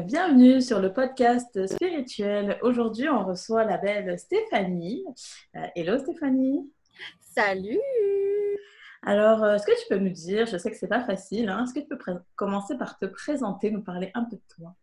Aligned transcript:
Bienvenue 0.00 0.62
sur 0.62 0.80
le 0.80 0.90
podcast 0.90 1.66
spirituel. 1.66 2.58
Aujourd'hui, 2.62 3.10
on 3.10 3.26
reçoit 3.26 3.64
la 3.64 3.76
belle 3.76 4.18
Stéphanie. 4.18 5.04
Euh, 5.54 5.66
hello 5.76 5.98
Stéphanie. 5.98 6.72
Salut. 7.20 7.78
Alors, 9.02 9.44
euh, 9.44 9.56
est-ce 9.56 9.66
que 9.66 9.78
tu 9.78 9.86
peux 9.90 9.98
me 9.98 10.08
dire, 10.08 10.46
je 10.46 10.56
sais 10.56 10.70
que 10.70 10.78
c'est 10.78 10.88
pas 10.88 11.04
facile, 11.04 11.50
hein, 11.50 11.64
est-ce 11.64 11.74
que 11.74 11.80
tu 11.80 11.88
peux 11.88 12.14
commencer 12.36 12.74
par 12.78 12.98
te 12.98 13.04
présenter, 13.04 13.70
nous 13.70 13.82
parler 13.82 14.10
un 14.14 14.24
peu 14.24 14.36
de 14.36 14.42
toi? 14.56 14.74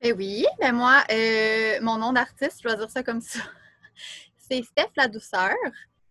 Eh 0.00 0.12
oui, 0.12 0.44
ben 0.58 0.72
moi, 0.72 1.04
euh, 1.12 1.78
mon 1.80 1.98
nom 1.98 2.12
d'artiste, 2.12 2.58
je 2.64 2.68
dois 2.68 2.76
dire 2.76 2.90
ça 2.90 3.04
comme 3.04 3.20
ça, 3.20 3.38
c'est 4.38 4.60
Steph 4.64 4.90
la 4.96 5.06
douceur. 5.06 5.54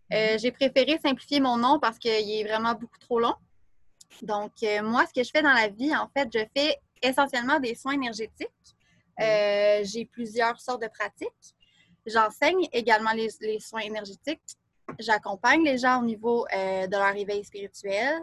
Mhm. 0.10 0.40
J'ai 0.40 0.52
préféré 0.52 0.98
simplifier 1.04 1.42
mon 1.42 1.58
nom 1.58 1.80
parce 1.82 2.00
qu'il 2.00 2.12
est 2.12 2.46
vraiment 2.46 2.76
beaucoup 2.76 3.00
trop 3.00 3.20
long. 3.20 3.36
Donc, 4.22 4.54
moi, 4.84 5.06
ce 5.06 5.20
que 5.20 5.26
je 5.26 5.32
fais 5.32 5.42
dans 5.42 5.54
la 5.54 5.68
vie, 5.68 5.94
en 5.94 6.08
fait, 6.16 6.30
je 6.34 6.46
fais 6.56 6.80
essentiellement 7.02 7.60
des 7.60 7.76
soins 7.76 7.94
énergétiques. 7.94 8.76
Euh, 9.20 9.82
j'ai 9.84 10.06
plusieurs 10.06 10.60
sortes 10.60 10.82
de 10.82 10.88
pratiques. 10.88 11.56
J'enseigne 12.06 12.68
également 12.72 13.12
les, 13.12 13.60
soins 13.60 13.82
énergétiques. 13.82 14.42
J'accompagne 15.00 15.64
les 15.64 15.78
gens 15.78 16.02
au 16.02 16.06
niveau 16.06 16.46
euh, 16.54 16.88
de 16.88 16.98
leur 16.98 17.14
réveil 17.14 17.44
spirituel 17.46 18.22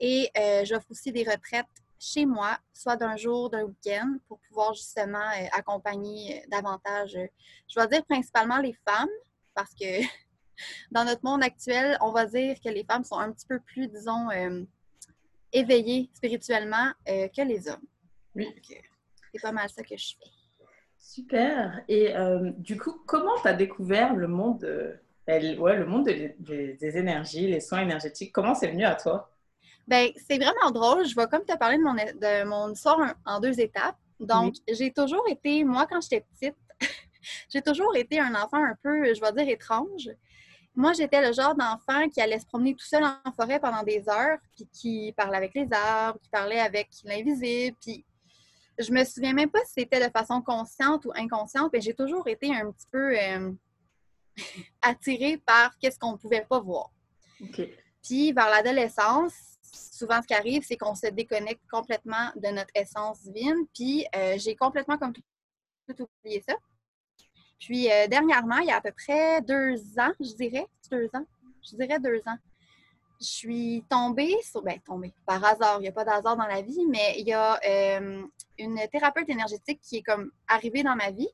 et 0.00 0.28
euh, 0.36 0.64
j'offre 0.64 0.90
aussi 0.90 1.12
des 1.12 1.22
retraites 1.22 1.66
chez 1.98 2.26
moi, 2.26 2.58
soit 2.72 2.96
d'un 2.96 3.16
jour, 3.16 3.48
d'un 3.48 3.62
week-end, 3.62 4.16
pour 4.28 4.38
pouvoir 4.40 4.74
justement 4.74 5.30
accompagner 5.52 6.44
davantage, 6.48 7.16
je 7.68 7.80
vais 7.80 7.88
dire 7.88 8.04
principalement 8.04 8.58
les 8.58 8.76
femmes, 8.86 9.08
parce 9.54 9.72
que 9.74 10.02
dans 10.90 11.04
notre 11.04 11.24
monde 11.24 11.42
actuel, 11.42 11.96
on 12.02 12.12
va 12.12 12.26
dire 12.26 12.56
que 12.62 12.68
les 12.68 12.84
femmes 12.84 13.04
sont 13.04 13.18
un 13.18 13.32
petit 13.32 13.46
peu 13.46 13.58
plus, 13.60 13.88
disons, 13.88 14.28
éveillées 15.52 16.10
spirituellement 16.12 16.92
que 17.06 17.42
les 17.42 17.68
hommes. 17.68 17.86
Oui. 18.34 18.48
C'est 19.32 19.42
pas 19.42 19.52
mal 19.52 19.68
ça 19.68 19.82
que 19.82 19.96
je 19.96 20.14
fais. 20.18 20.30
Super. 20.98 21.82
Et 21.88 22.16
euh, 22.16 22.50
du 22.56 22.78
coup, 22.78 23.02
comment 23.06 23.40
tu 23.42 23.48
as 23.48 23.54
découvert 23.54 24.14
le 24.14 24.26
monde, 24.26 24.66
ben, 25.26 25.58
ouais, 25.58 25.76
le 25.76 25.86
monde 25.86 26.06
des 26.06 26.96
énergies, 26.96 27.46
les 27.46 27.60
soins 27.60 27.80
énergétiques? 27.80 28.32
Comment 28.32 28.54
c'est 28.54 28.68
venu 28.68 28.84
à 28.84 28.94
toi? 28.94 29.30
Ben, 29.86 30.10
c'est 30.16 30.38
vraiment 30.38 30.70
drôle. 30.70 31.06
Je 31.06 31.14
vais 31.14 31.26
comme 31.26 31.44
te 31.44 31.56
parler 31.56 31.76
de 31.76 31.82
mon, 31.82 31.94
de 31.94 32.44
mon 32.44 32.72
histoire 32.72 33.14
en, 33.26 33.40
deux 33.40 33.60
étapes. 33.60 33.96
Donc, 34.18 34.54
j'ai 34.70 34.92
toujours 34.92 35.24
été, 35.28 35.64
moi, 35.64 35.86
quand 35.86 36.00
j'étais 36.00 36.24
petite, 36.32 36.56
j'ai 37.50 37.60
toujours 37.60 37.94
été 37.96 38.18
un 38.18 38.34
enfant 38.34 38.64
un 38.64 38.76
peu, 38.82 39.12
je 39.12 39.20
vais 39.20 39.32
dire, 39.32 39.48
étrange. 39.48 40.10
Moi, 40.74 40.92
j'étais 40.94 41.24
le 41.24 41.32
genre 41.32 41.54
d'enfant 41.54 42.08
qui 42.08 42.20
allait 42.20 42.38
se 42.38 42.46
promener 42.46 42.74
tout 42.74 42.84
seul 42.84 43.04
en 43.04 43.32
forêt 43.32 43.60
pendant 43.60 43.82
des 43.82 44.08
heures, 44.08 44.38
puis 44.56 44.66
qui 44.72 45.12
parlait 45.16 45.36
avec 45.36 45.54
les 45.54 45.68
arbres, 45.70 46.18
qui 46.20 46.30
parlait 46.30 46.60
avec 46.60 46.88
l'invisible, 47.04 47.76
puis 47.80 48.04
je 48.78 48.92
me 48.92 49.04
souviens 49.04 49.32
même 49.32 49.50
pas 49.50 49.60
si 49.64 49.74
c'était 49.78 50.04
de 50.04 50.10
façon 50.10 50.42
consciente 50.42 51.04
ou 51.06 51.12
inconsciente, 51.14 51.70
mais 51.72 51.80
j'ai 51.80 51.94
toujours 51.94 52.26
été 52.28 52.54
un 52.54 52.70
petit 52.72 52.86
peu 52.90 53.18
euh, 53.18 53.52
attirée 54.82 55.38
par 55.38 55.76
qu'est-ce 55.78 55.98
qu'on 55.98 56.12
ne 56.12 56.16
pouvait 56.16 56.46
pas 56.48 56.60
voir. 56.60 56.90
Puis 58.02 58.32
vers 58.32 58.50
l'adolescence, 58.50 59.34
souvent 59.62 60.20
ce 60.22 60.26
qui 60.26 60.34
arrive, 60.34 60.62
c'est 60.64 60.76
qu'on 60.76 60.94
se 60.94 61.06
déconnecte 61.06 61.62
complètement 61.70 62.30
de 62.36 62.48
notre 62.48 62.70
essence 62.74 63.22
divine. 63.22 63.66
Puis 63.74 64.06
euh, 64.14 64.36
j'ai 64.38 64.56
complètement 64.56 64.98
comme 64.98 65.12
tout, 65.12 66.08
oublié 66.22 66.42
ça. 66.46 66.54
Puis 67.58 67.90
euh, 67.90 68.06
dernièrement, 68.08 68.58
il 68.58 68.68
y 68.68 68.70
a 68.70 68.76
à 68.76 68.80
peu 68.80 68.92
près 68.92 69.40
deux 69.42 69.76
ans, 69.98 70.12
je 70.20 70.34
dirais, 70.34 70.66
deux 70.90 71.08
ans, 71.14 71.26
je 71.62 71.76
dirais 71.76 71.98
deux 71.98 72.20
ans, 72.26 72.36
je 73.24 73.30
suis 73.30 73.84
tombée, 73.88 74.36
sur, 74.42 74.62
ben, 74.62 74.78
tombée 74.80 75.12
par 75.26 75.42
hasard, 75.44 75.78
il 75.78 75.82
n'y 75.82 75.88
a 75.88 75.92
pas 75.92 76.04
d'hasard 76.04 76.36
dans 76.36 76.46
la 76.46 76.62
vie, 76.62 76.84
mais 76.88 77.14
il 77.18 77.26
y 77.26 77.32
a 77.32 77.58
euh, 77.66 78.22
une 78.58 78.78
thérapeute 78.92 79.28
énergétique 79.28 79.80
qui 79.82 79.96
est 79.96 80.02
comme 80.02 80.30
arrivée 80.46 80.82
dans 80.82 80.94
ma 80.94 81.10
vie. 81.10 81.28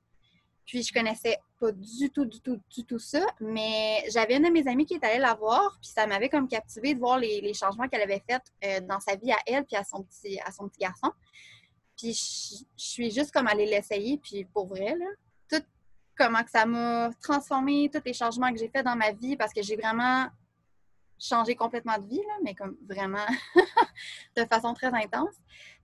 Puis 0.67 0.85
je 0.85 0.93
connaissais 0.93 1.37
pas 1.59 1.73
du 1.73 2.11
tout, 2.11 2.25
du 2.25 2.41
tout, 2.41 2.61
du 2.71 2.85
tout 2.85 3.01
ça, 3.01 3.27
mais 3.41 4.05
j'avais 4.11 4.37
une 4.37 4.45
de 4.45 4.50
mes 4.50 4.69
amies 4.69 4.87
qui 4.87 4.95
est 4.95 5.05
allée 5.05 5.19
la 5.19 5.34
voir, 5.34 5.77
puis 5.83 5.91
ça 5.91 6.06
m'avait 6.06 6.29
comme 6.29 6.47
captivée 6.47 6.95
de 6.95 7.00
voir 7.00 7.19
les, 7.19 7.53
changements 7.55 7.89
qu'elle 7.89 8.03
avait 8.03 8.23
faits 8.29 8.43
euh, 8.65 8.81
dans 8.81 9.00
sa 9.00 9.17
vie 9.17 9.33
à 9.33 9.39
elle, 9.47 9.65
puis 9.65 9.77
à 9.77 9.83
son 9.83 10.05
petit, 10.05 10.39
à 10.41 10.53
son 10.53 10.69
petit 10.69 10.81
garçon. 10.81 11.11
Puis 11.99 12.15
je, 12.15 12.65
suis 12.77 13.11
juste 13.11 13.33
comme 13.33 13.49
allée 13.49 13.67
l'essayer, 13.67 14.19
puis 14.19 14.45
pour 14.45 14.67
vrai, 14.67 14.95
là, 14.97 15.06
tout 15.50 15.65
comment 16.17 16.43
que 16.45 16.50
ça 16.50 16.65
m'a 16.67 17.11
transformé, 17.21 17.91
tous 17.93 18.03
les 18.05 18.15
changements 18.15 18.53
que 18.53 18.59
j'ai 18.59 18.69
faits 18.69 18.84
dans 18.84 18.97
ma 18.97 19.11
vie, 19.11 19.37
parce 19.37 19.53
que 19.53 19.62
j'ai 19.62 19.77
vraiment 19.77 20.29
changé 21.20 21.54
complètement 21.54 21.98
de 21.98 22.06
vie, 22.06 22.22
là, 22.26 22.34
mais 22.42 22.54
comme 22.54 22.76
vraiment 22.88 23.26
de 24.36 24.44
façon 24.47 24.75
très 24.75 24.88
intense. 24.88 25.34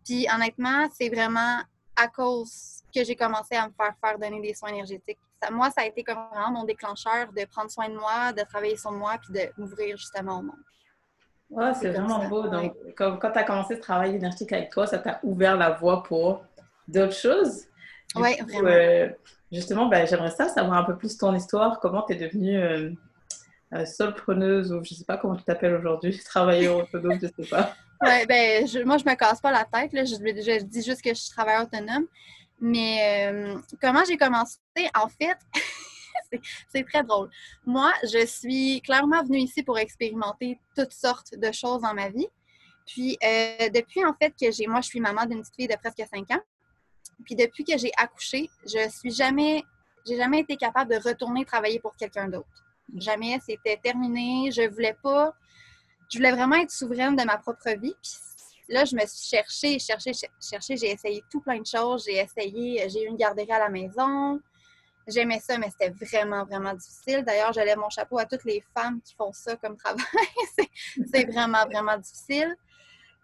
Puis 0.05 0.27
honnêtement, 0.35 0.89
c'est 0.93 1.09
vraiment 1.09 1.61
à 1.97 2.09
cause 2.09 2.83
que 2.95 3.05
j'ai 3.05 3.17
commencé 3.17 3.55
à 3.55 3.67
me 3.67 3.73
faire 3.73 3.95
faire 4.03 4.19
donner 4.19 4.41
des 4.41 4.55
soins 4.55 4.71
énergétiques. 4.71 5.19
Ça, 5.43 5.51
moi, 5.51 5.71
ça 5.71 5.83
a 5.83 5.87
été 5.87 6.03
comme 6.03 6.19
vraiment 6.33 6.51
mon 6.53 6.65
déclencheur 6.65 7.33
de 7.33 7.45
prendre 7.45 7.71
soin 7.71 7.89
de 7.89 7.95
moi, 7.95 8.33
de 8.33 8.43
travailler 8.43 8.77
sur 8.77 8.93
moi, 8.93 9.17
puis 9.21 9.33
de 9.33 9.51
m'ouvrir 9.59 9.97
justement 9.97 10.39
au 10.39 10.43
monde. 10.43 10.57
Ouais, 11.51 11.73
c'est 11.75 11.91
vraiment 11.91 12.27
beau. 12.29 12.49
Donc, 12.49 12.75
quand, 12.97 13.19
tu 13.19 13.39
as 13.39 13.45
commencé 13.45 13.77
ce 13.77 13.81
travail 13.81 14.17
énergétique 14.17 14.53
avec 14.53 14.71
toi, 14.71 14.87
ça 14.87 14.99
t'a 14.99 15.21
ouvert 15.23 15.57
la 15.57 15.71
voie 15.71 16.03
pour 16.03 16.45
d'autres 16.89 17.15
choses. 17.15 17.67
Oui, 18.17 18.37
vraiment. 18.41 18.69
Euh, 18.69 19.09
justement, 19.53 19.87
ben, 19.87 20.07
j'aimerais 20.07 20.31
ça 20.31 20.49
savoir 20.49 20.79
un 20.79 20.85
peu 20.85 20.97
plus 20.97 21.17
ton 21.17 21.35
histoire, 21.35 21.79
comment 21.81 22.03
tu 22.03 22.15
es 22.15 22.17
devenue 22.17 22.57
euh, 22.57 22.91
solpreneuse 23.85 24.73
ou 24.73 24.83
je 24.85 24.95
sais 24.95 25.05
pas 25.05 25.17
comment 25.17 25.37
tu 25.37 25.45
t'appelles 25.45 25.75
aujourd'hui, 25.75 26.19
travailleur 26.25 26.79
autonome, 26.79 27.19
je 27.21 27.27
sais 27.27 27.49
pas. 27.49 27.75
Ouais, 28.03 28.27
ben, 28.27 28.67
je, 28.67 28.81
moi, 28.81 28.99
je 28.99 29.05
me 29.05 29.15
casse 29.15 29.41
pas 29.41 29.51
la 29.51 29.65
tête. 29.65 29.93
Là. 29.93 30.05
Je, 30.05 30.15
je, 30.15 30.63
dis 30.65 30.83
juste 30.83 31.03
que 31.03 31.11
je 31.11 31.15
suis 31.15 31.31
travailleur 31.31 31.63
autonome. 31.63 32.07
Mais 32.61 33.31
euh, 33.33 33.59
comment 33.81 34.03
j'ai 34.07 34.17
commencé? 34.17 34.59
En 34.95 35.09
fait, 35.09 35.37
c'est 36.73 36.85
très 36.85 37.03
drôle. 37.03 37.31
Moi, 37.65 37.93
je 38.03 38.27
suis 38.27 38.81
clairement 38.83 39.23
venue 39.23 39.39
ici 39.39 39.63
pour 39.63 39.79
expérimenter 39.79 40.59
toutes 40.77 40.93
sortes 40.93 41.35
de 41.37 41.53
choses 41.53 41.83
dans 41.83 41.95
ma 41.95 42.09
vie. 42.09 42.29
Puis, 42.87 43.19
euh, 43.25 43.69
depuis 43.71 44.05
en 44.05 44.15
fait 44.15 44.33
que 44.41 44.51
j'ai, 44.51 44.67
moi, 44.67 44.81
je 44.81 44.89
suis 44.89 45.01
maman 45.01 45.27
d'une 45.27 45.41
petite 45.41 45.57
fille 45.57 45.69
de 45.69 45.77
presque 45.77 46.03
5 46.09 46.31
ans. 46.31 46.43
Puis, 47.25 47.35
depuis 47.35 47.65
que 47.65 47.77
j'ai 47.77 47.91
accouché, 47.97 48.49
je 48.67 48.89
suis 48.91 49.11
jamais, 49.11 49.63
j'ai 50.07 50.17
jamais 50.17 50.41
été 50.41 50.57
capable 50.57 50.91
de 50.91 51.09
retourner 51.09 51.45
travailler 51.45 51.81
pour 51.81 51.97
quelqu'un 51.97 52.29
d'autre. 52.29 52.66
Jamais, 52.95 53.39
c'était 53.45 53.79
terminé. 53.83 54.51
Je 54.51 54.69
voulais 54.69 54.97
pas. 55.03 55.35
Je 56.11 56.19
voulais 56.19 56.33
vraiment 56.33 56.57
être 56.57 56.71
souveraine 56.71 57.17
de 57.17 57.25
ma 57.25 57.39
propre 57.39 57.71
vie. 57.71 57.95
Puis 58.03 58.75
là, 58.75 58.85
je 58.85 58.95
me 58.95 59.05
suis 59.07 59.29
cherchée, 59.29 59.79
cherchée, 59.79 60.13
cherchée. 60.41 60.77
J'ai 60.77 60.93
essayé 60.93 61.23
tout 61.31 61.41
plein 61.41 61.61
de 61.61 61.67
choses. 61.67 62.05
J'ai 62.07 62.19
essayé, 62.19 62.89
j'ai 62.89 63.05
eu 63.05 63.09
une 63.09 63.17
garderie 63.17 63.51
à 63.51 63.59
la 63.59 63.69
maison. 63.69 64.41
J'aimais 65.09 65.39
ça, 65.39 65.57
mais 65.57 65.71
c'était 65.71 65.91
vraiment, 65.91 66.45
vraiment 66.45 66.75
difficile. 66.75 67.23
D'ailleurs, 67.25 67.53
je 67.53 67.61
lève 67.61 67.79
mon 67.79 67.91
chapeau 67.91 68.19
à 68.19 68.25
toutes 68.25 68.45
les 68.45 68.65
femmes 68.77 69.01
qui 69.03 69.15
font 69.15 69.33
ça 69.33 69.57
comme 69.57 69.77
travail. 69.77 70.05
c'est 71.13 71.31
vraiment, 71.31 71.65
vraiment 71.67 71.97
difficile. 71.97 72.57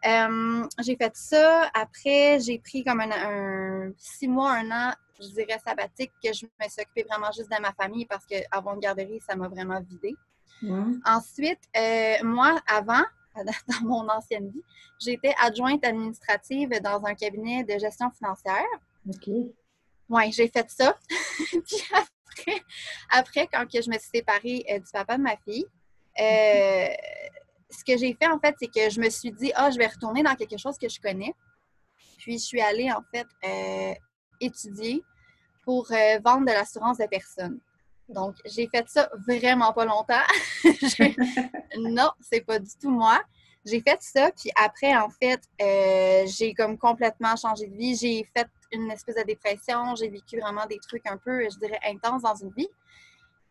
Euh, 0.04 0.66
j'ai 0.80 0.96
fait 0.96 1.16
ça. 1.16 1.70
Après, 1.74 2.38
j'ai 2.40 2.58
pris 2.58 2.84
comme 2.84 3.00
un, 3.00 3.92
six 3.96 4.28
mois, 4.28 4.52
un 4.52 4.70
an 4.70 4.92
je 5.20 5.28
dirais, 5.28 5.58
sabbatique, 5.64 6.12
que 6.22 6.32
je 6.32 6.46
me 6.46 6.68
suis 6.68 6.82
occupée 6.82 7.04
vraiment 7.08 7.30
juste 7.32 7.50
de 7.50 7.60
ma 7.60 7.72
famille 7.72 8.06
parce 8.06 8.26
qu'avant 8.26 8.74
une 8.74 8.80
garderie, 8.80 9.20
ça 9.20 9.36
m'a 9.36 9.48
vraiment 9.48 9.80
vidée. 9.80 10.14
Ensuite, 11.04 11.60
euh, 11.76 12.16
moi, 12.22 12.60
avant, 12.66 13.02
dans 13.36 13.82
mon 13.82 14.08
ancienne 14.08 14.50
vie, 14.50 14.62
j'étais 15.00 15.34
adjointe 15.40 15.84
administrative 15.84 16.70
dans 16.82 17.04
un 17.04 17.14
cabinet 17.14 17.64
de 17.64 17.78
gestion 17.78 18.10
financière. 18.10 18.64
OK. 19.08 19.34
Oui, 20.08 20.32
j'ai 20.32 20.48
fait 20.48 20.68
ça. 20.70 20.96
Puis 21.36 21.82
après, 21.92 22.62
après, 23.10 23.48
quand 23.52 23.64
je 23.72 23.90
me 23.90 23.98
suis 23.98 24.10
séparée 24.14 24.64
euh, 24.70 24.78
du 24.78 24.90
papa 24.92 25.16
de 25.16 25.22
ma 25.22 25.36
fille, 25.36 25.66
euh, 26.20 26.88
ce 27.70 27.84
que 27.84 27.96
j'ai 27.96 28.14
fait, 28.14 28.28
en 28.28 28.38
fait, 28.38 28.54
c'est 28.60 28.68
que 28.68 28.90
je 28.90 29.00
me 29.00 29.08
suis 29.08 29.32
dit, 29.32 29.50
ah, 29.54 29.70
je 29.70 29.78
vais 29.78 29.86
retourner 29.86 30.22
dans 30.22 30.34
quelque 30.34 30.58
chose 30.58 30.76
que 30.78 30.88
je 30.88 31.00
connais. 31.00 31.34
Puis, 32.18 32.38
je 32.38 32.44
suis 32.44 32.60
allée, 32.60 32.92
en 32.92 33.02
fait, 33.12 33.26
étudier 34.42 35.02
pour 35.64 35.90
euh, 35.92 36.18
vendre 36.24 36.46
de 36.46 36.52
l'assurance 36.52 36.98
de 36.98 37.06
personnes. 37.06 37.58
Donc, 38.08 38.36
j'ai 38.44 38.68
fait 38.68 38.88
ça 38.88 39.08
vraiment 39.26 39.72
pas 39.72 39.84
longtemps. 39.84 40.22
non, 41.78 42.10
c'est 42.20 42.42
pas 42.42 42.58
du 42.58 42.70
tout 42.80 42.90
moi. 42.90 43.20
J'ai 43.64 43.80
fait 43.80 43.98
ça, 44.00 44.30
puis 44.32 44.50
après, 44.56 44.94
en 44.96 45.08
fait, 45.08 45.40
euh, 45.60 46.26
j'ai 46.26 46.52
comme 46.52 46.76
complètement 46.76 47.36
changé 47.36 47.68
de 47.68 47.76
vie. 47.76 47.94
J'ai 47.94 48.28
fait 48.36 48.48
une 48.72 48.90
espèce 48.90 49.14
de 49.14 49.22
dépression. 49.22 49.94
J'ai 49.94 50.08
vécu 50.08 50.40
vraiment 50.40 50.66
des 50.66 50.78
trucs 50.78 51.06
un 51.06 51.16
peu, 51.16 51.44
je 51.48 51.56
dirais, 51.58 51.78
intenses 51.86 52.22
dans 52.22 52.34
une 52.34 52.50
vie. 52.50 52.68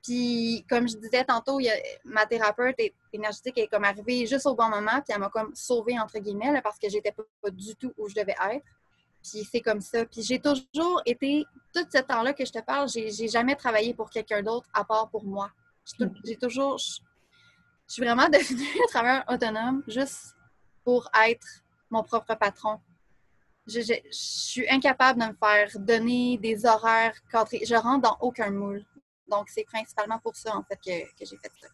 Puis, 0.04 0.66
comme 0.70 0.90
je 0.90 0.98
disais 0.98 1.24
tantôt, 1.24 1.60
ma 2.04 2.26
thérapeute 2.26 2.76
énergétique 3.14 3.58
est 3.58 3.68
comme 3.68 3.84
arrivée 3.84 4.26
juste 4.26 4.48
au 4.48 4.56
bon 4.56 4.68
moment, 4.68 5.00
puis 5.02 5.14
elle 5.14 5.20
m'a 5.20 5.30
comme 5.30 5.56
sauvée, 5.56 5.98
entre 6.00 6.20
guillemets, 6.20 6.60
parce 6.62 6.80
que 6.80 6.90
j'étais 6.90 7.12
pas 7.12 7.50
du 7.52 7.76
tout 7.76 7.94
où 7.98 8.10
je 8.10 8.16
devais 8.16 8.36
être. 8.52 8.66
Puis 9.24 9.48
c'est 9.50 9.62
comme 9.62 9.82
ça. 9.82 10.06
Puis 10.06 10.24
j'ai 10.24 10.40
toujours 10.40 11.02
été, 11.06 11.46
tout 11.74 11.86
ce 11.94 12.00
temps-là 12.02 12.34
que 12.34 12.46
je 12.46 12.52
te 12.52 12.60
parle, 12.60 12.90
j'ai 12.90 13.28
jamais 13.28 13.56
travaillé 13.56 13.94
pour 13.94 14.10
quelqu'un 14.10 14.42
d'autre 14.42 14.68
à 14.74 14.84
part 14.84 15.10
pour 15.10 15.24
moi. 15.24 15.52
J'ai 16.26 16.36
toujours, 16.38 16.78
je, 16.78 17.00
suis 17.88 18.04
vraiment 18.04 18.28
devenue 18.30 18.68
un 18.84 18.88
travailleur 18.90 19.24
autonome 19.28 19.84
juste 19.88 20.36
pour 20.84 21.10
être 21.28 21.48
mon 21.90 22.04
propre 22.04 22.36
patron. 22.36 22.80
Je, 23.68 23.82
je- 23.82 23.94
je 24.06 24.10
suis 24.12 24.70
incapable 24.70 25.22
de 25.22 25.26
me 25.28 25.34
faire 25.34 25.70
donner 25.80 26.38
des 26.38 26.66
horaires 26.66 27.16
cadrés. 27.32 27.62
Je 27.66 27.76
rentre 27.76 28.02
dans 28.10 28.18
aucun 28.22 28.50
moule. 28.50 28.84
Donc, 29.30 29.50
c'est 29.50 29.64
principalement 29.64 30.20
pour 30.20 30.36
ça, 30.36 30.56
en 30.58 30.64
fait, 30.64 30.76
que, 30.78 31.06
que 31.12 31.26
j'ai 31.30 31.38
fait 31.38 31.52
ça. 31.62 31.68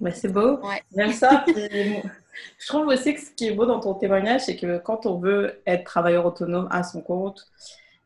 Mais 0.00 0.12
c'est 0.12 0.28
beau. 0.28 0.58
Ouais. 0.60 0.82
J'aime 0.94 1.12
ça. 1.12 1.44
Je 2.58 2.66
trouve 2.66 2.88
aussi 2.88 3.14
que 3.14 3.20
ce 3.20 3.30
qui 3.30 3.48
est 3.48 3.52
beau 3.52 3.66
dans 3.66 3.80
ton 3.80 3.94
témoignage, 3.94 4.42
c'est 4.42 4.56
que 4.56 4.78
quand 4.78 5.06
on 5.06 5.18
veut 5.18 5.62
être 5.66 5.84
travailleur 5.84 6.26
autonome 6.26 6.68
à 6.70 6.82
son 6.82 7.00
compte, 7.00 7.46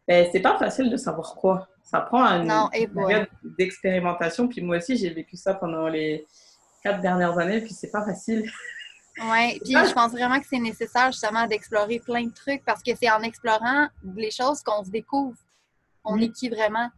ben, 0.07 0.29
c'est 0.33 0.41
pas 0.41 0.59
facile 0.59 0.91
de 0.91 0.97
savoir 0.97 1.35
quoi. 1.35 1.69
Ça 1.83 2.01
prend 2.01 2.25
une, 2.25 2.49
Non, 2.49 2.69
période 2.71 3.29
d'expérimentation. 3.59 4.49
Puis 4.49 4.61
moi 4.61 4.77
aussi, 4.77 4.97
j'ai 4.97 5.11
vécu 5.11 5.37
ça 5.37 5.55
pendant 5.55 5.89
les 5.89 6.27
quatre 6.83 7.01
dernières 7.01 7.39
années, 7.39 7.61
puis 7.61 7.73
c'est 7.73 7.91
pas 7.91 8.05
facile. 8.05 8.51
Oui, 9.21 9.59
puis 9.65 9.73
je 9.73 9.93
pense 9.93 10.13
vraiment 10.13 10.39
que 10.39 10.47
c'est 10.49 10.59
nécessaire 10.59 11.11
justement 11.13 11.47
d'explorer 11.47 11.99
plein 12.01 12.25
de 12.25 12.33
trucs 12.33 12.65
parce 12.65 12.83
que 12.83 12.91
c'est 12.95 13.11
en 13.11 13.23
explorant 13.23 13.89
les 14.17 14.31
choses 14.31 14.63
qu'on 14.63 14.85
se 14.85 14.91
découvre. 14.91 15.37
On 16.05 16.15
Oui. 16.15 16.25
est 16.25 16.33
qui 16.33 16.49
vraiment? 16.49 16.91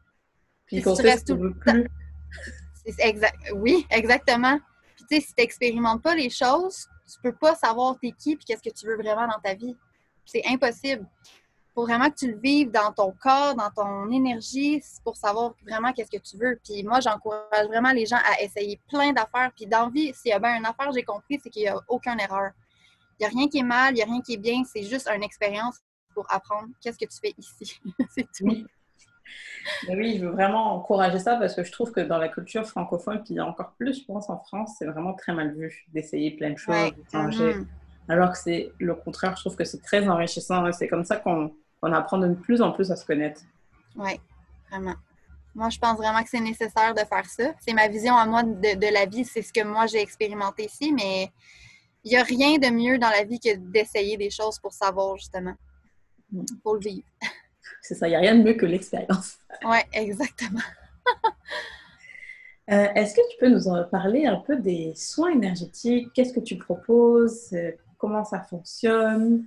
Puis 0.66 0.82
Si 0.82 0.94
tu 0.94 1.02
restes 1.02 1.28
tout 1.28 1.36
veut 1.36 1.54
plus. 1.54 1.88
C'est 2.86 3.06
exact. 3.06 3.36
Oui, 3.54 3.86
exactement. 3.90 4.58
Puis 4.96 5.04
tu 5.10 5.16
sais, 5.16 5.20
si 5.20 5.34
tu 5.34 5.42
n'expérimentes 5.42 6.02
pas 6.02 6.14
les 6.14 6.30
choses, 6.30 6.86
tu 7.10 7.20
peux 7.22 7.34
pas 7.34 7.54
savoir 7.54 7.98
t'es 8.00 8.12
qui 8.12 8.32
et 8.32 8.36
qu'est-ce 8.36 8.62
que 8.62 8.74
tu 8.74 8.86
veux 8.86 8.96
vraiment 8.96 9.26
dans 9.26 9.40
ta 9.42 9.54
vie. 9.54 9.76
C'est 10.24 10.42
impossible. 10.46 11.06
Faut 11.74 11.82
vraiment 11.82 12.10
que 12.10 12.16
tu 12.16 12.30
le 12.30 12.38
vives 12.38 12.70
dans 12.70 12.92
ton 12.92 13.12
corps, 13.12 13.54
dans 13.54 13.70
ton 13.70 14.10
énergie, 14.10 14.80
c'est 14.82 15.02
pour 15.02 15.16
savoir 15.16 15.54
vraiment 15.62 15.92
qu'est-ce 15.92 16.10
que 16.10 16.22
tu 16.22 16.36
veux. 16.36 16.58
Puis 16.64 16.82
moi, 16.82 17.00
j'encourage 17.00 17.66
vraiment 17.68 17.92
les 17.92 18.06
gens 18.06 18.18
à 18.24 18.40
essayer 18.42 18.80
plein 18.88 19.12
d'affaires. 19.12 19.52
Puis 19.54 19.66
dans 19.66 19.84
la 19.84 19.90
vie, 19.90 20.12
s'il 20.14 20.30
y 20.30 20.32
a 20.32 20.38
bien 20.38 20.56
une 20.56 20.66
affaire, 20.66 20.90
j'ai 20.92 21.04
compris, 21.04 21.38
c'est 21.42 21.50
qu'il 21.50 21.62
n'y 21.62 21.68
a 21.68 21.80
aucune 21.88 22.18
erreur. 22.18 22.50
Il 23.18 23.22
n'y 23.22 23.26
a 23.26 23.28
rien 23.28 23.48
qui 23.48 23.58
est 23.58 23.62
mal, 23.62 23.92
il 23.92 23.96
n'y 23.96 24.02
a 24.02 24.06
rien 24.06 24.20
qui 24.20 24.34
est 24.34 24.38
bien. 24.38 24.62
C'est 24.64 24.82
juste 24.82 25.08
une 25.08 25.22
expérience 25.22 25.78
pour 26.14 26.26
apprendre 26.30 26.68
qu'est-ce 26.80 26.98
que 26.98 27.04
tu 27.04 27.18
fais 27.20 27.34
ici. 27.38 27.80
c'est 28.14 28.26
tout. 28.32 28.66
Oui. 29.30 29.88
Mais 29.88 29.96
oui, 29.96 30.18
je 30.18 30.26
veux 30.26 30.32
vraiment 30.32 30.74
encourager 30.74 31.18
ça 31.18 31.36
parce 31.36 31.54
que 31.54 31.64
je 31.64 31.72
trouve 31.72 31.92
que 31.92 32.00
dans 32.00 32.18
la 32.18 32.28
culture 32.28 32.66
francophone, 32.66 33.22
puis 33.24 33.40
encore 33.40 33.72
plus, 33.78 34.00
je 34.00 34.04
pense, 34.04 34.30
en 34.30 34.38
France, 34.38 34.74
c'est 34.78 34.86
vraiment 34.86 35.14
très 35.14 35.32
mal 35.32 35.54
vu 35.54 35.84
d'essayer 35.92 36.32
plein 36.32 36.50
de 36.50 36.58
choses, 36.58 36.74
Ouais. 36.74 36.92
de 36.92 37.10
changer. 37.10 37.54
Mhm. 37.54 37.66
Alors 38.08 38.32
que 38.32 38.38
c'est 38.38 38.72
le 38.78 38.94
contraire, 38.94 39.36
je 39.36 39.42
trouve 39.42 39.56
que 39.56 39.64
c'est 39.64 39.82
très 39.82 40.08
enrichissant. 40.08 40.70
C'est 40.72 40.88
comme 40.88 41.04
ça 41.04 41.16
qu'on 41.16 41.54
on 41.82 41.92
apprend 41.92 42.18
de 42.18 42.34
plus 42.34 42.60
en 42.60 42.72
plus 42.72 42.90
à 42.90 42.96
se 42.96 43.06
connaître. 43.06 43.40
Oui, 43.96 44.20
vraiment. 44.70 44.94
Moi, 45.54 45.68
je 45.70 45.78
pense 45.78 45.96
vraiment 45.96 46.22
que 46.22 46.28
c'est 46.28 46.40
nécessaire 46.40 46.94
de 46.94 47.00
faire 47.00 47.26
ça. 47.26 47.52
C'est 47.60 47.72
ma 47.72 47.88
vision 47.88 48.16
à 48.16 48.24
moi 48.26 48.42
de, 48.42 48.78
de 48.78 48.92
la 48.92 49.06
vie, 49.06 49.24
c'est 49.24 49.42
ce 49.42 49.52
que 49.52 49.64
moi 49.64 49.86
j'ai 49.86 50.00
expérimenté 50.00 50.66
ici, 50.66 50.92
mais 50.92 51.30
il 52.04 52.10
n'y 52.10 52.16
a 52.16 52.22
rien 52.22 52.58
de 52.58 52.68
mieux 52.70 52.98
dans 52.98 53.10
la 53.10 53.24
vie 53.24 53.40
que 53.40 53.56
d'essayer 53.56 54.16
des 54.16 54.30
choses 54.30 54.58
pour 54.58 54.72
savoir, 54.72 55.16
justement. 55.16 55.54
Mm. 56.32 56.44
Pour 56.62 56.74
le 56.74 56.80
vivre. 56.80 57.06
C'est 57.82 57.94
ça, 57.94 58.06
il 58.08 58.10
n'y 58.10 58.16
a 58.16 58.20
rien 58.20 58.36
de 58.36 58.42
mieux 58.42 58.54
que 58.54 58.66
l'expérience. 58.66 59.38
Oui, 59.64 59.78
exactement. 59.92 60.60
Euh, 62.70 62.86
Est-ce 62.94 63.16
que 63.16 63.20
tu 63.32 63.36
peux 63.40 63.48
nous 63.48 63.66
en 63.66 63.82
parler 63.82 64.26
un 64.26 64.36
peu 64.36 64.54
des 64.54 64.94
soins 64.94 65.32
énergétiques? 65.32 66.06
Qu'est-ce 66.14 66.32
que 66.32 66.38
tu 66.38 66.56
proposes? 66.56 67.52
Euh, 67.52 67.72
Comment 68.00 68.24
ça 68.24 68.40
fonctionne? 68.40 69.46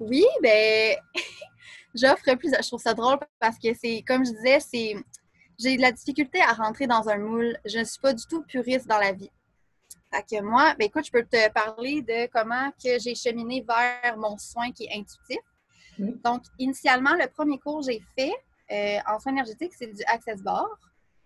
Oui, 0.00 0.24
ben, 0.42 0.96
j'offre 1.94 2.34
plus. 2.34 2.50
Je 2.50 2.66
trouve 2.66 2.80
ça 2.82 2.94
drôle 2.94 3.18
parce 3.38 3.58
que 3.58 3.68
c'est, 3.74 4.02
comme 4.06 4.26
je 4.26 4.32
disais, 4.32 4.58
c'est. 4.58 4.96
J'ai 5.58 5.76
de 5.76 5.82
la 5.82 5.92
difficulté 5.92 6.40
à 6.40 6.52
rentrer 6.52 6.88
dans 6.88 7.08
un 7.08 7.18
moule. 7.18 7.56
Je 7.64 7.78
ne 7.78 7.84
suis 7.84 8.00
pas 8.00 8.12
du 8.12 8.24
tout 8.26 8.42
puriste 8.42 8.88
dans 8.88 8.98
la 8.98 9.12
vie. 9.12 9.30
Fait 10.12 10.24
que 10.28 10.42
moi, 10.42 10.74
ben 10.78 10.86
écoute, 10.86 11.06
je 11.06 11.12
peux 11.12 11.22
te 11.22 11.48
parler 11.52 12.02
de 12.02 12.26
comment 12.32 12.72
que 12.82 12.98
j'ai 12.98 13.14
cheminé 13.14 13.64
vers 13.66 14.16
mon 14.16 14.36
soin 14.36 14.72
qui 14.72 14.84
est 14.84 14.98
intuitif. 14.98 15.38
Oui. 16.02 16.20
Donc, 16.24 16.42
initialement, 16.58 17.14
le 17.14 17.28
premier 17.28 17.58
cours 17.58 17.80
que 17.80 17.92
j'ai 17.92 18.02
fait 18.18 18.32
euh, 18.72 18.98
en 19.06 19.18
soins 19.20 19.32
énergétiques, 19.32 19.72
c'est 19.74 19.86
du 19.86 20.02
Access 20.06 20.42
Bar. 20.42 20.66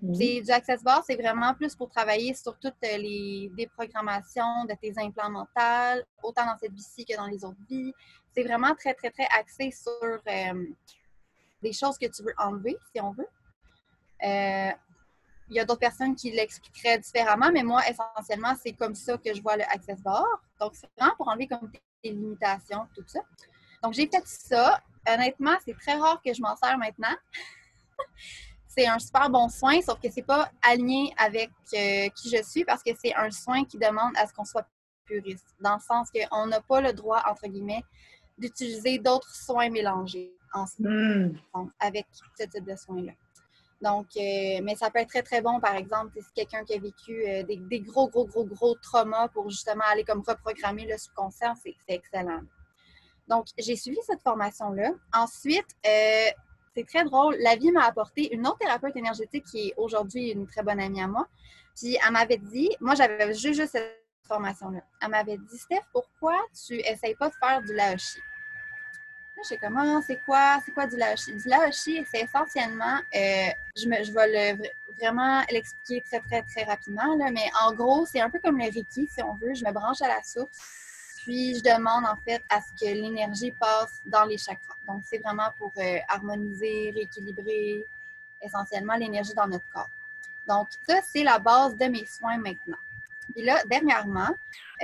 Mhm. 0.03 0.15
C'est 0.15 0.41
du 0.43 0.51
Access 0.51 0.83
Bar, 0.83 1.03
c'est 1.07 1.17
vraiment 1.17 1.55
plus 1.55 1.75
pour 1.75 1.89
travailler 1.89 2.35
sur 2.35 2.59
toutes 2.59 2.75
euh, 2.85 2.99
les 2.99 3.51
déprogrammations 3.57 4.65
de 4.69 4.75
tes 4.81 4.93
implants 4.99 5.31
mentaux, 5.31 6.05
autant 6.23 6.45
dans 6.45 6.57
cette 6.61 6.73
vie-ci 6.73 7.07
que 7.07 7.17
dans 7.17 7.27
les 7.27 7.45
autres 7.45 7.59
vies. 7.69 7.93
C'est 8.35 8.43
vraiment 8.43 8.75
très, 8.75 8.93
très, 8.93 9.11
très 9.11 9.27
axé 9.39 9.71
sur 9.71 9.93
euh, 10.03 10.67
des 11.63 11.73
choses 11.73 11.97
que 11.97 12.07
tu 12.07 12.23
veux 12.23 12.35
enlever, 12.37 12.77
si 12.93 13.01
on 13.01 13.13
veut. 13.13 13.29
Euh, 14.25 14.71
il 15.49 15.55
y 15.55 15.61
a 15.61 15.65
d'autres 15.65 15.81
personnes 15.81 16.15
qui 16.15 16.31
l'expliqueraient 16.33 16.99
différemment, 16.99 17.51
mais 17.53 17.63
moi, 17.63 17.81
essentiellement, 17.89 18.55
c'est 18.61 18.73
comme 18.73 18.95
ça 18.95 19.17
que 19.17 19.33
je 19.33 19.41
vois 19.41 19.57
le 19.57 19.63
Access 19.63 20.03
Bar. 20.03 20.27
Donc, 20.61 20.75
c'est 20.75 20.89
vraiment 20.99 21.15
pour 21.17 21.29
enlever 21.29 21.47
comme 21.47 21.71
tes 21.71 22.11
limitations, 22.11 22.87
tout 22.95 23.05
ça. 23.07 23.21
Donc, 23.83 23.93
j'ai 23.95 24.09
fait 24.09 24.27
ça. 24.27 24.81
Honnêtement, 25.09 25.57
c'est 25.65 25.77
très 25.79 25.95
rare 25.95 26.21
que 26.25 26.35
je 26.35 26.43
m'en 26.43 26.57
sers 26.57 26.77
maintenant. 26.79 27.15
c'est 28.67 28.87
un 28.87 28.99
super 28.99 29.31
bon 29.31 29.49
soin, 29.49 29.81
sauf 29.81 30.01
que 30.01 30.11
c'est 30.11 30.23
pas 30.27 30.51
aligné 30.63 31.15
avec 31.17 31.51
euh, 31.75 32.09
qui 32.11 32.31
je 32.31 32.43
suis 32.43 32.65
parce 32.65 32.83
que 32.83 32.91
c'est 33.01 33.15
un 33.15 33.31
soin 33.31 33.65
qui 33.65 33.79
demande 33.79 34.13
à 34.17 34.27
ce 34.27 34.33
qu'on 34.35 34.45
soit 34.45 34.67
puriste, 35.07 35.55
dans 35.61 35.75
le 35.77 35.81
sens 35.81 36.09
qu'on 36.11 36.47
n'a 36.47 36.61
pas 36.61 36.81
le 36.81 36.93
droit, 36.93 37.23
entre 37.29 37.47
guillemets, 37.47 37.83
d'utiliser 38.37 38.99
d'autres 38.99 39.35
soins 39.35 39.71
mélangés 39.71 40.33
ensemble 40.53 40.89
Mhm. 40.91 41.71
avec 41.81 42.07
ce 42.13 42.45
type 42.45 42.65
de 42.67 42.77
soins-là. 42.77 43.13
Donc, 43.83 44.07
euh, 44.17 44.61
mais 44.63 44.75
ça 44.75 44.91
peut 44.91 45.01
être 45.01 45.09
très, 45.09 45.23
très 45.23 45.43
bon, 45.43 45.61
par 45.61 45.77
exemple, 45.77 46.19
si 46.21 46.33
quelqu'un 46.35 46.65
qui 46.65 46.75
a 46.75 46.79
vécu 46.79 47.25
euh, 47.27 47.43
des, 47.43 47.57
des 47.57 47.81
gros, 47.81 48.09
gros, 48.09 48.25
gros, 48.27 48.45
gros 48.45 48.75
traumas 48.77 49.29
pour 49.29 49.51
justement 49.51 49.85
aller 49.87 50.03
comme 50.03 50.23
reprogrammer 50.27 50.87
le 50.87 50.97
subconscient, 50.97 51.55
c'est 51.63 51.77
excellent. 51.87 52.41
Donc, 53.29 53.47
j'ai 53.59 53.77
suivi 53.77 53.99
cette 54.07 54.23
formation-là. 54.23 54.91
Ensuite, 55.13 55.67
euh, 55.87 56.31
c'est 56.75 56.87
très 56.87 57.05
drôle, 57.05 57.37
la 57.41 57.57
vie 57.57 57.73
m'a 57.73 57.87
apporté 57.87 58.33
une 58.35 58.47
autre 58.47 58.59
thérapeute 58.59 58.97
énergétique 58.97 59.45
qui 59.51 59.69
est 59.69 59.75
aujourd'hui 59.77 60.31
une 60.31 60.47
très 60.47 60.63
bonne 60.63 60.79
amie 60.79 61.01
à 61.01 61.09
moi. 61.09 61.27
Puis, 61.75 61.99
elle 62.05 62.13
m'avait 62.13 62.39
dit, 62.39 62.71
moi, 62.81 62.95
j'avais 62.95 63.33
juste, 63.35 63.67
cette 63.67 64.03
formation-là. 64.29 64.81
Elle 65.01 65.11
m'avait 65.11 65.39
dit, 65.39 65.59
Steph, 65.59 65.83
pourquoi 65.93 66.37
tu 66.67 66.75
essayes 66.81 67.15
pas 67.15 67.29
de 67.29 67.35
faire 67.35 67.63
du 67.63 67.75
laoshi? 67.75 68.21
Je 69.39 69.49
sais 69.49 69.59
comment, 69.59 70.01
c'est 70.01 70.19
quoi, 70.25 70.59
c'est 70.65 70.73
quoi 70.73 70.87
du 70.87 70.97
laoshi? 70.97 71.35
Du 71.37 71.49
laoshi, 71.49 72.05
c'est 72.11 72.23
essentiellement, 72.23 72.99
euh, 73.15 73.49
je, 73.77 74.13
vais 74.13 74.59
vraiment 74.99 75.43
l'expliquer 75.51 76.03
très, 76.03 76.21
très, 76.21 76.43
très 76.43 76.65
rapidement, 76.65 77.17
mais 77.17 77.51
en 77.63 77.75
gros, 77.75 78.07
c'est 78.07 78.21
un 78.21 78.31
peu 78.31 78.39
comme 78.39 78.59
le 78.59 78.65
Reiki, 78.65 79.07
si 79.07 79.23
on 79.23 79.35
veut. 79.35 79.55
Je 79.55 79.65
me 79.65 79.73
branche 79.73 80.01
à 80.01 80.09
la 80.09 80.23
source, 80.23 80.59
puis 81.27 81.57
je 81.57 81.61
demande 81.61 82.05
en 82.05 82.15
fait 82.25 82.41
à 82.49 82.61
ce 82.61 82.71
que 82.73 82.89
l'énergie 82.89 83.51
passe 83.51 84.01
dans 84.07 84.25
les 84.25 84.39
chakras. 84.39 84.77
Donc, 84.87 85.03
c'est 85.05 85.19
vraiment 85.19 85.51
pour 85.59 85.73
euh, 85.77 85.99
harmoniser, 86.07 86.93
rééquilibrer 86.95 87.85
essentiellement 88.41 88.95
l'énergie 88.95 89.35
dans 89.35 89.49
notre 89.49 89.69
corps. 89.75 89.91
Donc, 90.47 90.69
ça, 90.87 91.01
c'est 91.03 91.25
la 91.25 91.41
base 91.41 91.77
de 91.77 91.87
mes 91.87 92.07
soins 92.07 92.39
maintenant. 92.39 92.77
Puis 93.33 93.43
là, 93.43 93.61
dernièrement, 93.69 94.31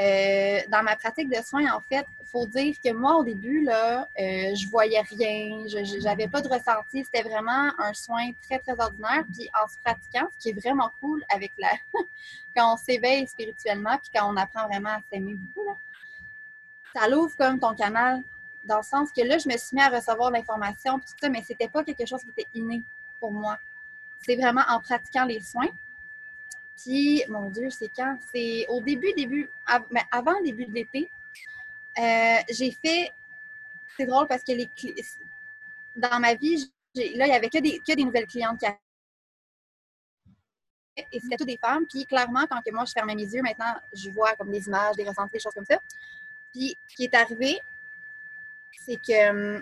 euh, 0.00 0.58
dans 0.68 0.82
ma 0.82 0.96
pratique 0.96 1.28
de 1.28 1.40
soins, 1.44 1.72
en 1.72 1.80
fait, 1.80 2.04
il 2.20 2.26
faut 2.26 2.44
dire 2.46 2.75
que 2.84 2.92
moi, 2.92 3.14
au 3.18 3.22
début, 3.22 3.62
là, 3.62 4.08
euh, 4.18 4.52
je 4.56 4.68
voyais 4.68 5.02
rien, 5.02 5.62
je 5.68 6.02
n'avais 6.02 6.26
pas 6.26 6.40
de 6.40 6.49
ressenti. 6.49 7.04
C'était 7.04 7.22
vraiment 7.22 7.70
un 7.78 7.94
soin 7.94 8.32
très, 8.42 8.58
très 8.58 8.72
ordinaire. 8.80 9.22
Puis 9.32 9.49
en 9.62 9.68
se 9.68 9.76
pratiquant, 9.84 10.26
ce 10.32 10.38
qui 10.42 10.49
est 10.49 10.61
vraiment 10.61 10.90
cool 11.00 11.22
avec 11.32 11.52
la... 11.56 11.68
quand 12.56 12.75
on 12.75 12.76
s'éveille 12.76 13.28
spirituellement, 13.28 13.96
puis 13.99 14.11
quand 14.12 14.28
on 14.28 14.37
apprend 14.37 14.66
vraiment 14.66 14.88
à 14.88 15.00
s'aimer 15.08 15.34
beaucoup, 15.34 15.68
là, 15.68 15.76
ça 16.94 17.08
l'ouvre 17.08 17.34
comme 17.37 17.58
ton 17.58 17.75
canal, 17.75 18.22
dans 18.64 18.78
le 18.78 18.82
sens 18.82 19.11
que 19.12 19.22
là, 19.22 19.38
je 19.38 19.49
me 19.49 19.56
suis 19.56 19.75
mis 19.75 19.82
à 19.82 19.88
recevoir 19.88 20.30
l'information, 20.30 20.99
tout 20.99 21.06
ça, 21.20 21.28
mais 21.28 21.42
c'était 21.42 21.68
pas 21.68 21.82
quelque 21.84 22.06
chose 22.06 22.22
qui 22.22 22.30
était 22.30 22.49
inné 22.54 22.82
pour 23.18 23.32
moi. 23.32 23.58
C'est 24.25 24.37
vraiment 24.37 24.62
en 24.68 24.80
pratiquant 24.80 25.25
les 25.25 25.40
soins. 25.40 25.68
Puis, 26.76 27.25
mon 27.28 27.50
Dieu, 27.50 27.70
c'est 27.70 27.90
quand? 27.94 28.18
C'est 28.32 28.66
au 28.68 28.80
début, 28.80 29.12
début, 29.14 29.50
mais 29.90 30.02
avant 30.11 30.38
le 30.38 30.44
début 30.44 30.66
de 30.66 30.72
l'été, 30.72 31.11
euh, 31.99 32.38
j'ai 32.50 32.72
fait. 32.72 33.11
C'est 33.96 34.06
drôle 34.06 34.26
parce 34.26 34.42
que 34.42 34.52
les 34.52 34.68
dans 35.96 36.18
ma 36.18 36.34
vie, 36.34 36.72
là, 36.94 37.26
il 37.26 37.30
n'y 37.30 37.34
avait 37.34 37.50
que 37.50 37.58
des, 37.58 37.78
que 37.78 37.94
des 37.94 38.04
nouvelles 38.04 38.26
clientes 38.26 38.58
qui. 38.58 38.66
Et 40.96 41.20
c'était 41.20 41.37
toutes 41.37 41.46
des 41.46 41.58
femmes. 41.58 41.87
Puis, 41.88 42.04
clairement, 42.06 42.46
quand 42.50 42.61
que 42.62 42.70
moi, 42.72 42.84
je 42.84 42.92
fermais 42.92 43.14
mes 43.14 43.25
yeux, 43.25 43.42
maintenant, 43.42 43.75
je 43.94 44.11
vois 44.11 44.34
comme 44.34 44.50
des 44.50 44.66
images, 44.66 44.96
des 44.96 45.08
ressentis, 45.08 45.32
des 45.32 45.40
choses 45.40 45.54
comme 45.54 45.64
ça. 45.64 45.78
Puis, 46.52 46.76
ce 46.88 46.97
qui 46.97 47.04
est 47.04 47.14
arrivé, 47.14 47.59
c'est 48.85 48.97
que. 48.97 49.12
euh, 49.12 49.61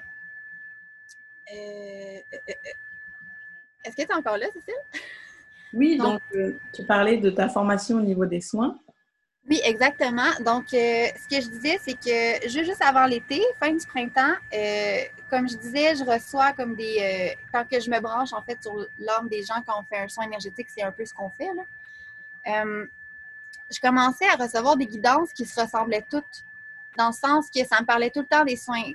euh, 1.53 2.19
euh, 2.33 2.53
Est-ce 3.85 3.97
que 3.97 4.03
tu 4.03 4.09
es 4.11 4.15
encore 4.15 4.37
là, 4.39 4.47
Cécile? 4.53 4.75
Oui, 5.73 5.97
donc 5.97 6.21
tu 6.75 6.85
parlais 6.85 7.17
de 7.19 7.31
ta 7.31 7.49
formation 7.49 7.97
au 7.99 8.03
niveau 8.03 8.27
des 8.27 8.41
soins. 8.41 8.79
Oui, 9.49 9.61
exactement. 9.65 10.31
Donc, 10.45 10.75
euh, 10.75 11.07
ce 11.17 11.29
que 11.29 11.41
je 11.43 11.49
disais, 11.49 11.79
c'est 11.81 11.95
que 11.95 12.49
ju- 12.49 12.65
juste 12.65 12.83
avant 12.83 13.07
l'été, 13.07 13.41
fin 13.59 13.73
du 13.73 13.87
printemps, 13.87 14.35
euh, 14.53 14.99
comme 15.31 15.49
je 15.49 15.57
disais, 15.57 15.95
je 15.97 16.05
reçois 16.05 16.53
comme 16.53 16.75
des. 16.75 16.97
euh, 17.01 17.41
quand 17.53 17.65
que 17.69 17.81
je 17.81 17.89
me 17.91 18.01
branche, 18.01 18.33
en 18.33 18.43
fait, 18.43 18.61
sur 18.63 18.75
l'âme 18.99 19.29
des 19.29 19.43
gens, 19.45 19.63
quand 19.67 19.81
on 19.81 19.85
fait 19.85 19.99
un 20.03 20.09
soin 20.09 20.25
énergétique, 20.25 20.69
c'est 20.69 20.83
un 20.83 20.93
peu 20.93 21.05
ce 21.05 21.15
qu'on 21.15 21.31
fait. 21.31 21.51
Là. 21.55 22.65
Je 23.73 23.81
commençais 23.81 24.27
à 24.29 24.35
recevoir 24.35 24.77
des 24.77 24.87
guidances 24.87 25.33
qui 25.33 25.47
se 25.47 25.59
ressemblaient 25.61 26.05
toutes, 26.11 26.45
dans 26.97 27.09
le 27.09 27.13
sens 27.13 27.49
que 27.51 27.65
ça 27.65 27.81
me 27.81 27.87
parlait 27.87 28.11
tout 28.11 28.21
le 28.21 28.27
temps 28.27 28.45
des 28.45 28.57
soins 28.57 28.93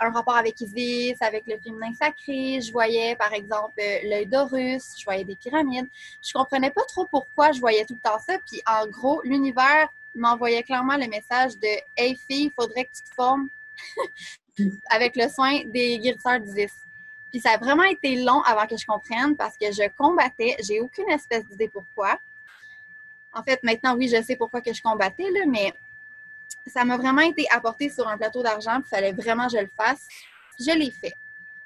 un 0.00 0.10
rapport 0.10 0.36
avec 0.36 0.60
Isis, 0.60 1.20
avec 1.20 1.46
le 1.46 1.58
féminin 1.58 1.92
sacré. 1.94 2.60
Je 2.60 2.72
voyais, 2.72 3.16
par 3.16 3.32
exemple, 3.32 3.80
l'œil 4.04 4.26
d'Horus. 4.26 4.94
Je 4.98 5.04
voyais 5.04 5.24
des 5.24 5.36
pyramides. 5.36 5.88
Je 6.22 6.32
comprenais 6.32 6.70
pas 6.70 6.84
trop 6.84 7.06
pourquoi 7.06 7.52
je 7.52 7.60
voyais 7.60 7.84
tout 7.84 7.94
le 7.94 8.00
temps 8.00 8.18
ça. 8.18 8.38
Puis, 8.46 8.62
en 8.66 8.86
gros, 8.86 9.20
l'univers 9.24 9.88
m'envoyait 10.14 10.62
clairement 10.62 10.96
le 10.96 11.06
message 11.08 11.56
de 11.58 11.68
Hey 11.96 12.16
fille, 12.16 12.44
il 12.44 12.52
faudrait 12.52 12.84
que 12.84 12.92
tu 12.94 13.02
te 13.02 13.14
formes 13.14 13.48
avec 14.90 15.16
le 15.16 15.28
soin 15.28 15.64
des 15.64 15.98
guérisseurs 15.98 16.40
d'Isis. 16.40 16.72
Puis 17.30 17.40
ça 17.40 17.52
a 17.52 17.58
vraiment 17.58 17.84
été 17.84 18.16
long 18.16 18.40
avant 18.42 18.66
que 18.66 18.76
je 18.76 18.86
comprenne 18.86 19.36
parce 19.36 19.56
que 19.56 19.70
je 19.70 19.88
combattais, 19.96 20.56
j'ai 20.60 20.80
aucune 20.80 21.10
espèce 21.10 21.46
d'idée 21.46 21.68
pourquoi. 21.68 22.18
En 23.34 23.42
fait, 23.42 23.62
maintenant, 23.62 23.94
oui, 23.96 24.08
je 24.08 24.22
sais 24.22 24.34
pourquoi 24.34 24.62
que 24.62 24.72
je 24.72 24.80
combattais, 24.80 25.30
là, 25.30 25.40
mais 25.46 25.72
ça 26.66 26.84
m'a 26.84 26.96
vraiment 26.96 27.22
été 27.22 27.46
apporté 27.50 27.88
sur 27.88 28.06
un 28.08 28.16
plateau 28.16 28.42
d'argent, 28.42 28.78
il 28.78 28.84
fallait 28.84 29.12
vraiment 29.12 29.46
que 29.46 29.52
je 29.52 29.62
le 29.62 29.70
fasse. 29.76 30.06
Je 30.58 30.72
l'ai 30.72 30.90
fait. 30.90 31.14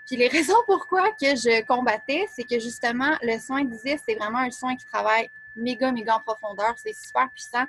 Puis 0.06 0.16
les 0.16 0.28
raisons 0.36 0.58
pourquoi 0.66 1.10
que 1.12 1.34
je 1.36 1.64
combattais, 1.64 2.26
c'est 2.34 2.44
que 2.44 2.58
justement, 2.58 3.16
le 3.22 3.38
soin 3.38 3.64
d'Isis, 3.64 4.00
c'est 4.06 4.14
vraiment 4.14 4.38
un 4.38 4.50
soin 4.50 4.76
qui 4.76 4.84
travaille 4.86 5.30
méga, 5.56 5.92
méga 5.92 6.16
en 6.16 6.20
profondeur. 6.20 6.74
C'est 6.76 6.94
super 6.94 7.30
puissant. 7.30 7.64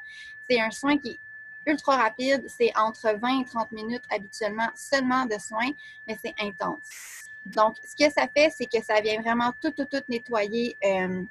C'est 0.50 0.60
un 0.60 0.72
soin 0.72 0.98
qui 0.98 1.12
est 1.12 1.72
ultra 1.72 1.98
rapide. 1.98 2.46
C'est 2.48 2.72
entre 2.78 3.18
20 3.18 3.42
et 3.42 3.46
30 3.46 3.72
minutes 3.72 4.04
habituellement 4.10 4.70
seulement 4.76 5.26
de 5.26 5.38
soins, 5.40 5.72
mais 6.08 6.18
c'est 6.22 6.36
intense. 6.40 6.90
Donc, 7.46 7.76
ce 7.84 7.96
que 7.96 8.12
ça 8.12 8.28
fait, 8.28 8.54
c'est 8.56 8.66
que 8.66 8.84
ça 8.84 9.02
vient 9.02 9.22
vraiment 9.22 9.52
tout, 9.62 9.72
tout, 9.72 9.86
tout 9.86 10.04
nettoyer, 10.08 10.78
euh, 10.84 11.24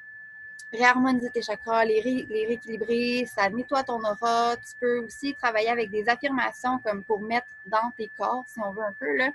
réharmoniser 0.73 1.29
tes 1.29 1.41
chakras, 1.41 1.85
les, 1.85 2.01
rééquilibrer, 2.01 3.25
ça 3.25 3.49
nettoie 3.49 3.83
ton 3.83 3.99
aura. 4.03 4.55
Tu 4.57 4.75
peux 4.79 5.05
aussi 5.05 5.33
travailler 5.35 5.69
avec 5.69 5.91
des 5.91 6.07
affirmations 6.09 6.79
comme 6.79 7.03
pour 7.03 7.19
mettre 7.21 7.47
dans 7.65 7.91
tes 7.95 8.09
corps, 8.17 8.43
si 8.47 8.59
on 8.59 8.71
veut 8.71 8.83
un 8.83 8.93
peu. 8.93 9.15
Là. 9.17 9.29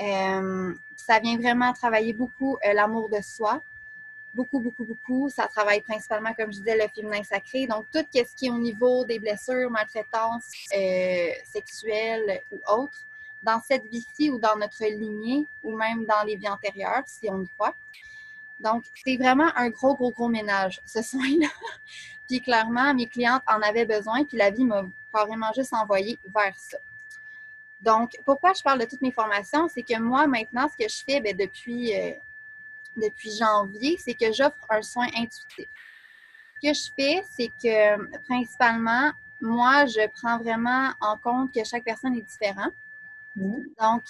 Euh, 0.00 0.74
ça 0.96 1.20
vient 1.20 1.36
vraiment 1.36 1.72
travailler 1.72 2.12
beaucoup 2.12 2.56
euh, 2.66 2.72
l'amour 2.72 3.08
de 3.08 3.20
soi. 3.20 3.60
Beaucoup, 4.34 4.58
beaucoup, 4.58 4.84
beaucoup. 4.84 5.28
Ça 5.28 5.46
travaille 5.46 5.80
principalement, 5.80 6.34
comme 6.34 6.52
je 6.52 6.58
disais, 6.58 6.76
le 6.76 6.88
féminin 6.92 7.22
sacré. 7.22 7.68
Donc, 7.68 7.84
tout 7.92 8.04
ce 8.12 8.34
qui 8.34 8.46
est 8.46 8.50
au 8.50 8.58
niveau 8.58 9.04
des 9.04 9.20
blessures, 9.20 9.70
maltraitances 9.70 10.50
sexuelles 11.44 12.40
ou 12.50 12.58
autres 12.66 13.06
dans 13.44 13.60
cette 13.60 13.86
vie-ci 13.86 14.30
ou 14.30 14.38
dans 14.38 14.56
notre 14.56 14.84
lignée 14.86 15.46
ou 15.62 15.76
même 15.76 16.04
dans 16.04 16.24
les 16.26 16.34
vies 16.34 16.48
antérieures, 16.48 17.04
si 17.06 17.28
on 17.30 17.42
y 17.42 17.48
croit. 17.48 17.74
Donc, 18.60 18.84
c'est 19.04 19.16
vraiment 19.16 19.50
un 19.56 19.70
gros, 19.70 19.94
gros, 19.94 20.10
gros 20.10 20.28
ménage, 20.28 20.80
ce 20.86 21.02
soin-là. 21.02 21.48
puis 22.28 22.40
clairement, 22.40 22.94
mes 22.94 23.06
clientes 23.06 23.42
en 23.46 23.60
avaient 23.60 23.84
besoin, 23.84 24.24
puis 24.24 24.36
la 24.36 24.50
vie 24.50 24.64
m'a 24.64 24.84
carrément 25.12 25.52
juste 25.54 25.72
envoyé 25.72 26.18
vers 26.34 26.56
ça. 26.56 26.78
Donc, 27.80 28.12
pourquoi 28.24 28.52
je 28.54 28.62
parle 28.62 28.80
de 28.80 28.86
toutes 28.86 29.02
mes 29.02 29.12
formations? 29.12 29.68
C'est 29.68 29.82
que 29.82 29.98
moi, 29.98 30.26
maintenant, 30.26 30.68
ce 30.68 30.84
que 30.84 30.88
je 30.88 31.04
fais 31.04 31.20
ben, 31.20 31.36
depuis, 31.36 31.94
euh, 31.94 32.12
depuis 32.96 33.36
janvier, 33.36 33.98
c'est 33.98 34.14
que 34.14 34.32
j'offre 34.32 34.56
un 34.70 34.80
soin 34.80 35.06
intuitif. 35.14 35.66
Ce 36.62 36.68
que 36.68 36.74
je 36.74 36.90
fais, 36.96 37.22
c'est 37.30 37.52
que 37.62 38.18
principalement, 38.24 39.12
moi, 39.40 39.84
je 39.84 40.08
prends 40.20 40.38
vraiment 40.38 40.92
en 41.00 41.18
compte 41.18 41.52
que 41.52 41.62
chaque 41.64 41.84
personne 41.84 42.16
est 42.16 42.22
différente. 42.22 42.72
Donc, 43.36 44.02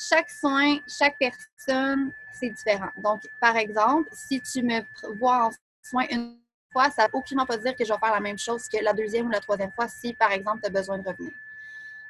chaque 0.00 0.30
soin, 0.30 0.78
chaque 0.88 1.18
personne, 1.18 2.12
c'est 2.32 2.50
différent. 2.50 2.90
Donc, 2.96 3.20
par 3.40 3.56
exemple, 3.56 4.08
si 4.12 4.40
tu 4.40 4.62
me 4.62 4.80
vois 5.18 5.46
en 5.46 5.50
soin 5.82 6.06
une 6.10 6.40
fois, 6.72 6.90
ça 6.90 7.06
ne 7.06 7.18
aucunement 7.18 7.44
pas 7.44 7.58
dire 7.58 7.76
que 7.76 7.84
je 7.84 7.92
vais 7.92 7.98
faire 7.98 8.12
la 8.12 8.20
même 8.20 8.38
chose 8.38 8.66
que 8.68 8.82
la 8.82 8.94
deuxième 8.94 9.26
ou 9.26 9.30
la 9.30 9.40
troisième 9.40 9.72
fois 9.72 9.88
si, 9.88 10.14
par 10.14 10.32
exemple, 10.32 10.60
tu 10.62 10.68
as 10.68 10.70
besoin 10.70 10.98
de 10.98 11.06
revenir. 11.06 11.32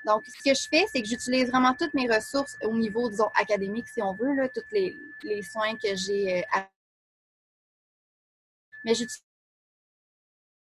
Donc, 0.06 0.24
ce 0.26 0.42
que 0.42 0.54
je 0.54 0.68
fais, 0.68 0.86
c'est 0.90 1.02
que 1.02 1.08
j'utilise 1.08 1.50
vraiment 1.50 1.74
toutes 1.74 1.92
mes 1.94 2.08
ressources 2.08 2.56
au 2.62 2.74
niveau, 2.74 3.10
disons, 3.10 3.30
académique, 3.34 3.88
si 3.88 4.00
on 4.00 4.14
veut, 4.14 4.50
tous 4.54 4.62
les, 4.72 5.42
soins 5.42 5.76
que 5.76 5.94
j'ai. 5.96 6.38
Euh, 6.38 6.60
mais 8.84 8.94
j'utilise 8.94 9.22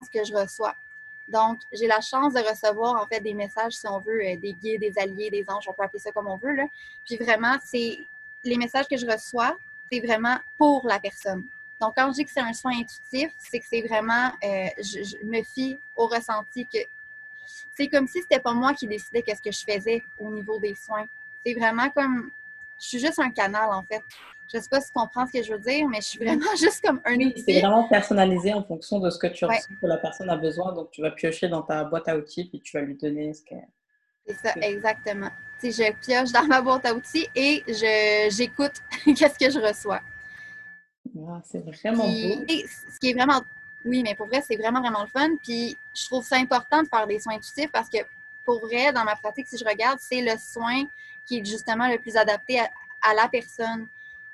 ce 0.02 0.10
que 0.10 0.24
je 0.24 0.34
reçois. 0.34 0.74
Donc, 1.30 1.60
j'ai 1.72 1.87
la 1.87 2.00
chance 2.00 2.34
de 2.34 2.40
recevoir 2.40 3.00
en 3.00 3.06
fait 3.06 3.20
des 3.20 3.34
messages, 3.34 3.75
si 3.75 3.87
on 3.87 4.00
veut, 4.00 4.20
euh, 4.20 4.37
des 4.37 4.52
guides, 4.52 4.80
des 4.80 4.99
alliés, 4.99 5.30
des 5.30 5.44
anges, 5.49 5.64
on 5.68 5.72
peut 5.72 5.84
appeler 5.84 6.00
ça 6.00 6.10
comme 6.10 6.26
on 6.26 6.37
veut. 6.37 6.54
Là. 6.54 6.66
Puis 7.06 7.16
vraiment, 7.16 7.56
c'est 7.64 7.99
les 8.42 8.56
messages 8.56 8.88
que 8.88 8.96
je 8.96 9.06
reçois, 9.06 9.56
c'est 9.90 10.00
vraiment 10.00 10.37
pour 10.58 10.87
la 10.87 10.99
personne. 10.99 11.44
Donc, 11.80 11.94
quand 11.96 12.08
je 12.08 12.16
dis 12.16 12.25
que 12.25 12.30
c'est 12.30 12.40
un 12.40 12.52
soin 12.52 12.72
intuitif, 12.72 13.32
c'est 13.38 13.60
que 13.60 13.66
c'est 13.66 13.82
vraiment, 13.82 14.32
euh, 14.44 14.68
je, 14.78 15.25
me 15.25 15.42
fie 15.42 15.78
au 15.96 16.08
ressenti 16.08 16.66
que 16.66 16.78
c'est 17.75 17.88
comme 17.88 18.06
si 18.06 18.20
c'était 18.20 18.40
pas 18.40 18.52
moi 18.52 18.75
qui 18.75 18.87
décidais 18.87 19.22
qu'est-ce 19.22 19.42
que 19.42 19.52
je 19.52 19.64
faisais 19.64 20.02
au 20.18 20.30
niveau 20.30 20.58
des 20.58 20.75
soins. 20.75 21.06
C'est 21.44 21.54
vraiment 21.54 21.88
comme, 21.90 22.30
je 22.80 22.87
suis 22.87 22.99
juste 22.99 23.18
un 23.18 23.30
canal 23.30 23.70
en 23.70 23.82
fait. 23.82 24.02
Je 24.50 24.56
ne 24.56 24.62
sais 24.62 24.68
pas 24.68 24.80
si 24.80 24.88
tu 24.88 24.94
comprends 24.94 25.26
ce 25.26 25.32
que 25.32 25.42
je 25.44 25.52
veux 25.52 25.60
dire, 25.60 25.87
mais 25.88 25.99
je 25.99 26.06
suis 26.06 26.18
vraiment 26.18 26.50
juste 26.58 26.84
comme 26.84 27.00
un 27.04 27.14
outil. 27.14 27.44
C'est 27.46 27.60
vraiment 27.60 27.87
personnalisé 27.88 28.52
en 28.52 28.64
fonction 28.64 28.99
de 28.99 29.10
ce 29.10 29.18
que 29.18 29.28
tu 29.28 29.44
ressens 29.44 29.75
que 29.80 29.87
la 29.87 29.99
personne 29.99 30.28
a 30.28 30.37
besoin. 30.37 30.72
Donc, 30.72 30.90
tu 30.90 31.02
vas 31.02 31.12
piocher 31.12 31.49
dans 31.49 31.62
ta 31.62 31.84
boîte 31.84 32.08
à 32.08 32.16
outils 32.16 32.50
et 32.52 32.58
tu 32.58 32.76
vas 32.76 32.82
lui 32.82 32.96
donner 32.96 33.32
ce 33.32 33.44
qu'elle. 33.44 33.68
C'est 34.26 34.34
ça, 34.34 34.54
exactement. 34.60 35.30
Tu 35.60 35.70
je 35.70 35.92
pioche 36.00 36.32
dans 36.32 36.46
ma 36.46 36.62
boîte 36.62 36.87
à 36.87 36.94
outils 36.94 37.28
et 37.34 37.62
j'écoute 38.30 38.72
qu'est-ce 39.04 39.38
que 39.38 39.50
je 39.50 39.60
reçois. 39.60 40.00
Ah, 41.28 41.40
c'est 41.44 41.64
vraiment 41.64 42.06
beau. 42.06 42.44
ce 42.49 42.99
qui 42.99 43.10
est 43.10 43.14
vraiment. 43.14 43.40
Oui, 43.84 44.02
mais 44.02 44.14
pour 44.14 44.26
vrai, 44.26 44.42
c'est 44.46 44.56
vraiment, 44.56 44.80
vraiment 44.80 45.02
le 45.02 45.08
fun. 45.08 45.28
Puis, 45.42 45.76
je 45.94 46.06
trouve 46.06 46.25
ça 46.25 46.37
important 46.37 46.82
de 46.82 46.88
faire 46.88 47.06
des 47.06 47.18
soins 47.18 47.34
intuitifs 47.34 47.70
parce 47.72 47.88
que, 47.88 47.99
pour 48.44 48.60
vrai, 48.60 48.92
dans 48.92 49.04
ma 49.04 49.16
pratique, 49.16 49.46
si 49.46 49.56
je 49.56 49.64
regarde, 49.64 49.99
c'est 50.00 50.20
le 50.22 50.37
soin 50.38 50.84
qui 51.30 51.38
est 51.38 51.44
justement 51.44 51.87
le 51.87 51.99
plus 51.99 52.16
adapté 52.16 52.58
à 52.58 53.14
la 53.14 53.28
personne. 53.28 53.87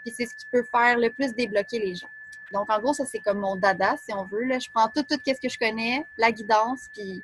Puis 0.02 0.14
c'est 0.16 0.24
ce 0.24 0.34
qui 0.34 0.46
peut 0.50 0.62
faire 0.62 0.98
le 0.98 1.10
plus 1.10 1.34
débloquer 1.34 1.78
les 1.78 1.94
gens. 1.94 2.08
Donc, 2.52 2.70
en 2.70 2.80
gros, 2.80 2.94
ça, 2.94 3.04
c'est 3.04 3.18
comme 3.18 3.40
mon 3.40 3.54
dada, 3.54 3.96
si 4.02 4.14
on 4.14 4.24
veut. 4.24 4.44
Là. 4.44 4.58
Je 4.58 4.70
prends 4.72 4.88
tout, 4.88 5.02
tout 5.02 5.18
ce 5.26 5.32
que 5.32 5.48
je 5.48 5.58
connais, 5.58 6.06
la 6.16 6.32
guidance, 6.32 6.86
puis 6.94 7.22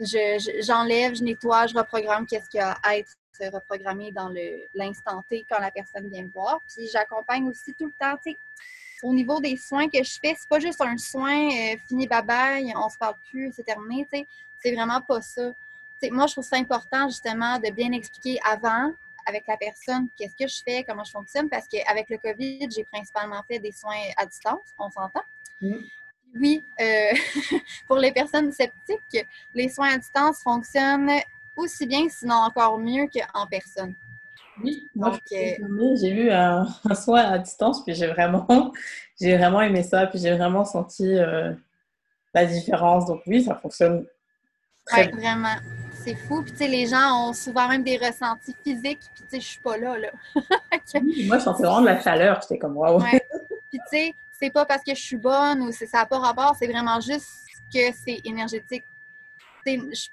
j'enlève, 0.00 1.14
je, 1.14 1.22
nettoie, 1.22 1.68
je 1.68 1.74
reprogramme 1.74 2.26
qu'est-ce 2.26 2.48
qui 2.48 2.58
a 2.58 2.72
à 2.82 2.96
être 2.96 3.12
reprogrammé 3.52 4.10
dans 4.10 4.32
l'instant 4.74 5.22
T 5.28 5.46
quand 5.48 5.60
la 5.60 5.70
personne 5.70 6.08
vient 6.08 6.24
me 6.24 6.30
voir. 6.30 6.58
Puis 6.66 6.88
j'accompagne 6.88 7.46
aussi 7.48 7.72
tout 7.74 7.86
le 7.86 7.92
temps, 7.92 8.16
au 9.02 9.12
niveau 9.12 9.38
des 9.40 9.56
soins 9.56 9.88
que 9.88 10.02
je 10.02 10.18
fais, 10.18 10.34
c'est 10.36 10.48
pas 10.48 10.58
juste 10.58 10.80
un 10.80 10.96
soin 10.96 11.50
euh, 11.50 11.76
fini 11.86 12.08
babaye, 12.08 12.72
on 12.74 12.88
se 12.88 12.96
parle 12.96 13.14
plus, 13.30 13.52
c'est 13.54 13.62
terminé. 13.62 14.08
C'est 14.62 14.74
vraiment 14.74 15.02
pas 15.02 15.20
ça. 15.20 15.52
Moi, 16.10 16.26
je 16.26 16.32
trouve 16.32 16.44
ça 16.44 16.56
important, 16.56 17.08
justement, 17.08 17.58
de 17.58 17.70
bien 17.70 17.92
expliquer 17.92 18.38
avant, 18.44 18.92
avec 19.26 19.46
la 19.46 19.56
personne, 19.56 20.08
qu'est-ce 20.16 20.36
que 20.36 20.48
je 20.48 20.62
fais, 20.64 20.84
comment 20.84 21.04
je 21.04 21.10
fonctionne, 21.10 21.48
parce 21.48 21.66
qu'avec 21.66 22.08
le 22.08 22.18
COVID, 22.18 22.68
j'ai 22.70 22.84
principalement 22.84 23.42
fait 23.48 23.58
des 23.58 23.72
soins 23.72 23.96
à 24.16 24.24
distance, 24.24 24.60
on 24.78 24.88
s'entend. 24.90 25.22
Mm. 25.60 25.74
Oui, 26.40 26.62
euh, 26.80 27.12
pour 27.88 27.96
les 27.96 28.12
personnes 28.12 28.52
sceptiques, 28.52 29.26
les 29.54 29.68
soins 29.68 29.94
à 29.94 29.98
distance 29.98 30.42
fonctionnent 30.42 31.10
aussi 31.56 31.86
bien, 31.86 32.08
sinon 32.08 32.34
encore 32.34 32.78
mieux 32.78 33.08
qu'en 33.08 33.46
personne. 33.46 33.94
Oui, 34.62 34.82
moi 34.94 35.18
euh, 35.32 35.96
j'ai 36.00 36.10
eu 36.10 36.30
un, 36.30 36.66
soin 36.94 37.22
à 37.22 37.38
distance, 37.38 37.84
puis 37.84 37.94
j'ai 37.94 38.06
vraiment, 38.06 38.72
j'ai 39.20 39.36
vraiment 39.36 39.60
aimé 39.60 39.82
ça, 39.82 40.06
puis 40.06 40.18
j'ai 40.18 40.34
vraiment 40.34 40.64
senti 40.64 41.16
euh, 41.16 41.52
la 42.34 42.46
différence. 42.46 43.06
Donc 43.06 43.22
oui, 43.26 43.42
ça 43.42 43.54
fonctionne 43.56 44.06
très 44.86 45.08
bien. 45.08 45.38
Vraiment 45.38 45.56
c'est 46.06 46.14
fou. 46.14 46.42
Puis, 46.42 46.52
tu 46.52 46.58
sais, 46.58 46.68
les 46.68 46.86
gens 46.86 47.28
ont 47.28 47.32
souvent 47.32 47.68
même 47.68 47.82
des 47.82 47.96
ressentis 47.96 48.54
physiques. 48.62 49.00
Puis, 49.14 49.24
tu 49.24 49.28
sais, 49.28 49.40
je 49.40 49.46
suis 49.46 49.60
pas 49.60 49.76
là, 49.76 49.98
là. 49.98 50.10
moi, 51.26 51.38
je 51.38 51.44
sentais 51.44 51.62
vraiment 51.64 51.80
de 51.80 51.86
la 51.86 52.00
chaleur. 52.00 52.40
J'étais 52.42 52.58
comme, 52.58 52.76
waouh. 52.76 53.00
Puis, 53.00 53.20
tu 53.72 53.80
sais, 53.90 54.14
c'est 54.38 54.50
pas 54.50 54.64
parce 54.64 54.82
que 54.82 54.94
je 54.94 55.00
suis 55.00 55.16
bonne 55.16 55.62
ou 55.62 55.72
ça 55.72 55.86
n'a 55.92 56.06
pas 56.06 56.18
rapport. 56.18 56.54
C'est 56.58 56.68
vraiment 56.68 57.00
juste 57.00 57.28
que 57.72 57.92
c'est 58.04 58.20
énergétique. 58.24 58.84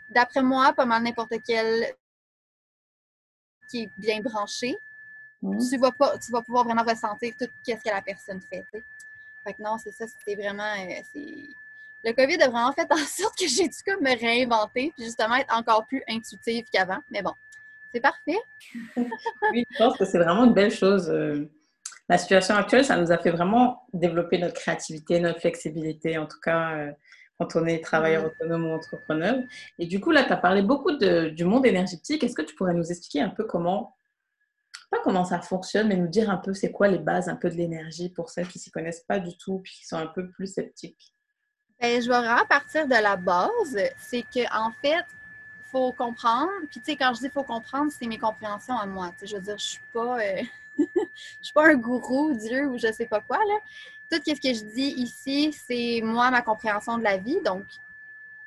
D'après 0.09 0.41
moi, 0.41 0.73
pas 0.73 0.85
mal 0.85 1.03
n'importe 1.03 1.35
quel 1.45 1.93
qui 3.69 3.83
est 3.83 3.91
bien 3.97 4.19
branché, 4.19 4.75
mmh. 5.43 5.57
tu, 5.69 5.77
vas 5.77 5.91
pas, 5.91 6.17
tu 6.17 6.31
vas 6.31 6.41
pouvoir 6.41 6.63
vraiment 6.63 6.83
ressentir 6.83 7.33
tout 7.39 7.45
ce 7.67 7.73
que 7.73 7.89
la 7.89 8.01
personne 8.01 8.41
fait. 8.41 8.65
Fait 9.43 9.53
que 9.53 9.61
non, 9.61 9.77
c'est 9.77 9.91
ça, 9.91 10.05
c'est 10.25 10.35
vraiment. 10.35 10.73
Euh, 10.79 11.01
le 12.03 12.13
COVID 12.13 12.41
a 12.41 12.49
vraiment 12.49 12.71
fait 12.73 12.91
en 12.91 12.97
sorte 13.07 13.37
que 13.37 13.47
j'ai 13.47 13.67
dû 13.67 13.77
comme 13.85 14.03
me 14.03 14.17
réinventer 14.19 14.91
puis 14.95 15.05
justement 15.05 15.35
être 15.35 15.55
encore 15.55 15.85
plus 15.87 16.03
intuitive 16.07 16.65
qu'avant. 16.71 16.99
Mais 17.11 17.21
bon, 17.21 17.31
c'est 17.93 18.01
parfait. 18.01 18.39
oui, 19.51 19.65
je 19.69 19.77
pense 19.77 19.97
que 19.97 20.05
c'est 20.05 20.19
vraiment 20.19 20.45
une 20.45 20.53
belle 20.53 20.71
chose. 20.71 21.09
Euh, 21.09 21.49
la 22.09 22.17
situation 22.17 22.55
actuelle, 22.55 22.83
ça 22.83 22.97
nous 22.97 23.11
a 23.11 23.17
fait 23.17 23.31
vraiment 23.31 23.87
développer 23.93 24.37
notre 24.37 24.55
créativité, 24.55 25.19
notre 25.19 25.39
flexibilité, 25.39 26.17
en 26.17 26.25
tout 26.25 26.39
cas 26.41 26.75
euh, 26.75 26.91
quand 27.39 27.55
on 27.55 27.65
est 27.65 27.83
travailleur 27.83 28.25
autonome 28.25 28.65
ou 28.65 28.73
entrepreneur. 28.73 29.37
Et 29.79 29.85
du 29.85 29.99
coup, 29.99 30.11
là, 30.11 30.23
tu 30.23 30.33
as 30.33 30.37
parlé 30.37 30.61
beaucoup 30.61 30.91
du 30.91 31.45
monde 31.45 31.65
énergétique. 31.65 32.23
Est-ce 32.23 32.35
que 32.35 32.41
tu 32.41 32.55
pourrais 32.55 32.73
nous 32.73 32.91
expliquer 32.91 33.21
un 33.21 33.29
peu 33.29 33.45
comment, 33.45 33.95
pas 34.91 34.99
comment 35.03 35.25
ça 35.25 35.41
fonctionne, 35.41 35.87
mais 35.87 35.95
nous 35.95 36.07
dire 36.07 36.29
un 36.29 36.37
peu 36.37 36.53
c'est 36.53 36.71
quoi 36.71 36.87
les 36.87 36.99
bases 36.99 37.29
un 37.29 37.35
peu 37.35 37.49
de 37.49 37.55
l'énergie 37.55 38.09
pour 38.09 38.29
celles 38.29 38.47
qui 38.47 38.59
ne 38.59 38.63
s'y 38.63 38.71
connaissent 38.71 39.05
pas 39.07 39.19
du 39.19 39.35
tout 39.37 39.59
puis 39.59 39.73
qui 39.73 39.87
sont 39.87 39.97
un 39.97 40.07
peu 40.07 40.29
plus 40.29 40.47
sceptiques? 40.47 41.13
Ben, 41.79 42.01
je 42.01 42.07
vais 42.07 42.17
vraiment 42.17 42.45
partir 42.45 42.87
de 42.87 42.95
la 42.95 43.15
base. 43.15 43.77
C'est 43.97 44.23
que 44.23 44.41
en 44.55 44.71
fait, 44.81 45.05
faut 45.73 45.91
comprendre. 45.91 46.51
Puis, 46.69 46.79
tu 46.79 46.91
sais, 46.91 46.95
quand 46.95 47.13
je 47.15 47.21
dis 47.21 47.29
faut 47.29 47.43
comprendre, 47.43 47.91
c'est 47.91 48.05
mes 48.05 48.19
compréhensions 48.19 48.77
à 48.77 48.85
moi. 48.85 49.11
je 49.21 49.35
veux 49.35 49.41
dire, 49.41 49.57
je 49.57 49.65
suis 49.65 49.81
pas. 49.91 50.19
Euh, 50.19 50.41
je 50.77 50.85
suis 51.41 51.53
pas 51.53 51.67
un 51.67 51.75
gourou, 51.75 52.33
Dieu, 52.33 52.67
ou 52.67 52.77
je 52.77 52.91
sais 52.91 53.07
pas 53.07 53.19
quoi, 53.19 53.37
là. 53.37 53.55
Tout 54.09 54.21
ce 54.23 54.33
que 54.33 54.53
je 54.53 54.63
dis 54.73 54.93
ici, 54.97 55.51
c'est 55.51 56.01
moi, 56.03 56.29
ma 56.29 56.43
compréhension 56.43 56.97
de 56.99 57.03
la 57.03 57.17
vie. 57.17 57.41
Donc, 57.43 57.63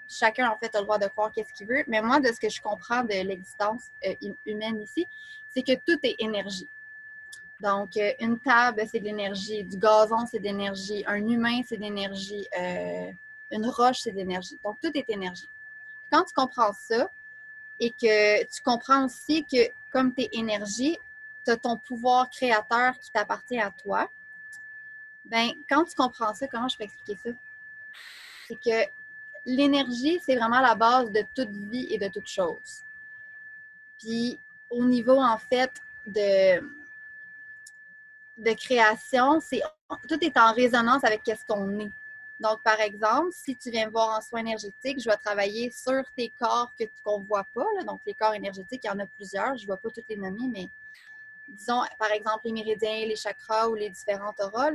chacun, 0.08 0.48
en 0.48 0.56
fait, 0.56 0.74
a 0.74 0.78
le 0.78 0.84
droit 0.84 0.98
de 0.98 1.08
croire 1.08 1.32
qu'est-ce 1.32 1.52
qu'il 1.52 1.66
veut. 1.66 1.82
Mais 1.88 2.00
moi, 2.00 2.20
de 2.20 2.28
ce 2.28 2.38
que 2.38 2.48
je 2.48 2.60
comprends 2.62 3.02
de 3.02 3.26
l'existence 3.26 3.82
euh, 4.06 4.14
humaine 4.44 4.80
ici, 4.80 5.04
c'est 5.52 5.62
que 5.62 5.74
tout 5.74 5.98
est 6.04 6.14
énergie. 6.20 6.68
Donc, 7.60 7.96
euh, 7.96 8.12
une 8.20 8.38
table, 8.38 8.82
c'est 8.90 9.00
de 9.00 9.04
l'énergie. 9.04 9.64
Du 9.64 9.78
gazon, 9.78 10.26
c'est 10.26 10.38
de 10.38 10.44
l'énergie. 10.44 11.04
Un 11.06 11.26
humain, 11.26 11.62
c'est 11.66 11.76
de 11.76 11.82
l'énergie. 11.82 12.46
Euh, 12.58 13.10
une 13.50 13.66
roche, 13.66 14.00
c'est 14.00 14.10
de 14.10 14.16
l'énergie. 14.16 14.58
Donc, 14.64 14.76
tout 14.82 14.90
est 14.94 15.08
énergie. 15.08 15.48
Quand 16.12 16.24
tu 16.24 16.34
comprends 16.34 16.72
ça 16.72 17.10
et 17.80 17.90
que 17.90 18.44
tu 18.44 18.62
comprends 18.62 19.06
aussi 19.06 19.44
que 19.44 19.70
comme 19.90 20.14
tu 20.14 20.22
es 20.22 20.28
énergie, 20.32 20.98
tu 21.44 21.50
as 21.50 21.56
ton 21.56 21.76
pouvoir 21.76 22.28
créateur 22.28 22.98
qui 22.98 23.10
t'appartient 23.10 23.60
à 23.60 23.70
toi, 23.70 24.10
ben 25.24 25.50
quand 25.68 25.84
tu 25.84 25.94
comprends 25.94 26.34
ça, 26.34 26.46
comment 26.46 26.68
je 26.68 26.76
peux 26.76 26.84
expliquer 26.84 27.16
ça? 27.22 27.30
C'est 28.46 28.60
que 28.60 28.90
l'énergie, 29.44 30.20
c'est 30.24 30.36
vraiment 30.36 30.60
la 30.60 30.74
base 30.74 31.10
de 31.10 31.24
toute 31.34 31.50
vie 31.50 31.86
et 31.90 31.98
de 31.98 32.08
toute 32.08 32.28
chose. 32.28 32.82
Puis, 33.98 34.38
au 34.70 34.84
niveau, 34.84 35.20
en 35.20 35.38
fait, 35.38 35.72
de, 36.06 36.60
de 38.36 38.52
création, 38.52 39.40
c'est 39.40 39.62
tout 40.08 40.22
est 40.22 40.36
en 40.36 40.52
résonance 40.52 41.04
avec 41.04 41.22
ce 41.24 41.44
qu'on 41.46 41.80
est. 41.80 41.90
Donc, 42.38 42.62
par 42.62 42.80
exemple, 42.80 43.30
si 43.32 43.56
tu 43.56 43.70
viens 43.70 43.86
me 43.86 43.90
voir 43.92 44.18
en 44.18 44.20
soins 44.20 44.40
énergétiques, 44.40 45.00
je 45.00 45.08
vais 45.08 45.16
travailler 45.16 45.70
sur 45.70 46.02
tes 46.14 46.30
corps 46.38 46.70
que 46.78 46.84
qu'on 47.02 47.20
ne 47.20 47.24
voit 47.24 47.46
pas. 47.54 47.64
Donc, 47.86 48.00
les 48.06 48.12
corps 48.12 48.34
énergétiques, 48.34 48.82
il 48.84 48.88
y 48.88 48.90
en 48.90 48.98
a 48.98 49.06
plusieurs. 49.06 49.56
Je 49.56 49.66
ne 49.66 49.72
vais 49.72 49.78
pas 49.78 49.88
toutes 49.88 50.08
les 50.08 50.16
nommer, 50.16 50.46
mais 50.52 50.68
disons, 51.48 51.82
par 51.98 52.10
exemple, 52.10 52.40
les 52.44 52.52
méridiens, 52.52 53.06
les 53.06 53.16
chakras 53.16 53.68
ou 53.68 53.74
les 53.74 53.88
différentes 53.88 54.38
auras. 54.40 54.70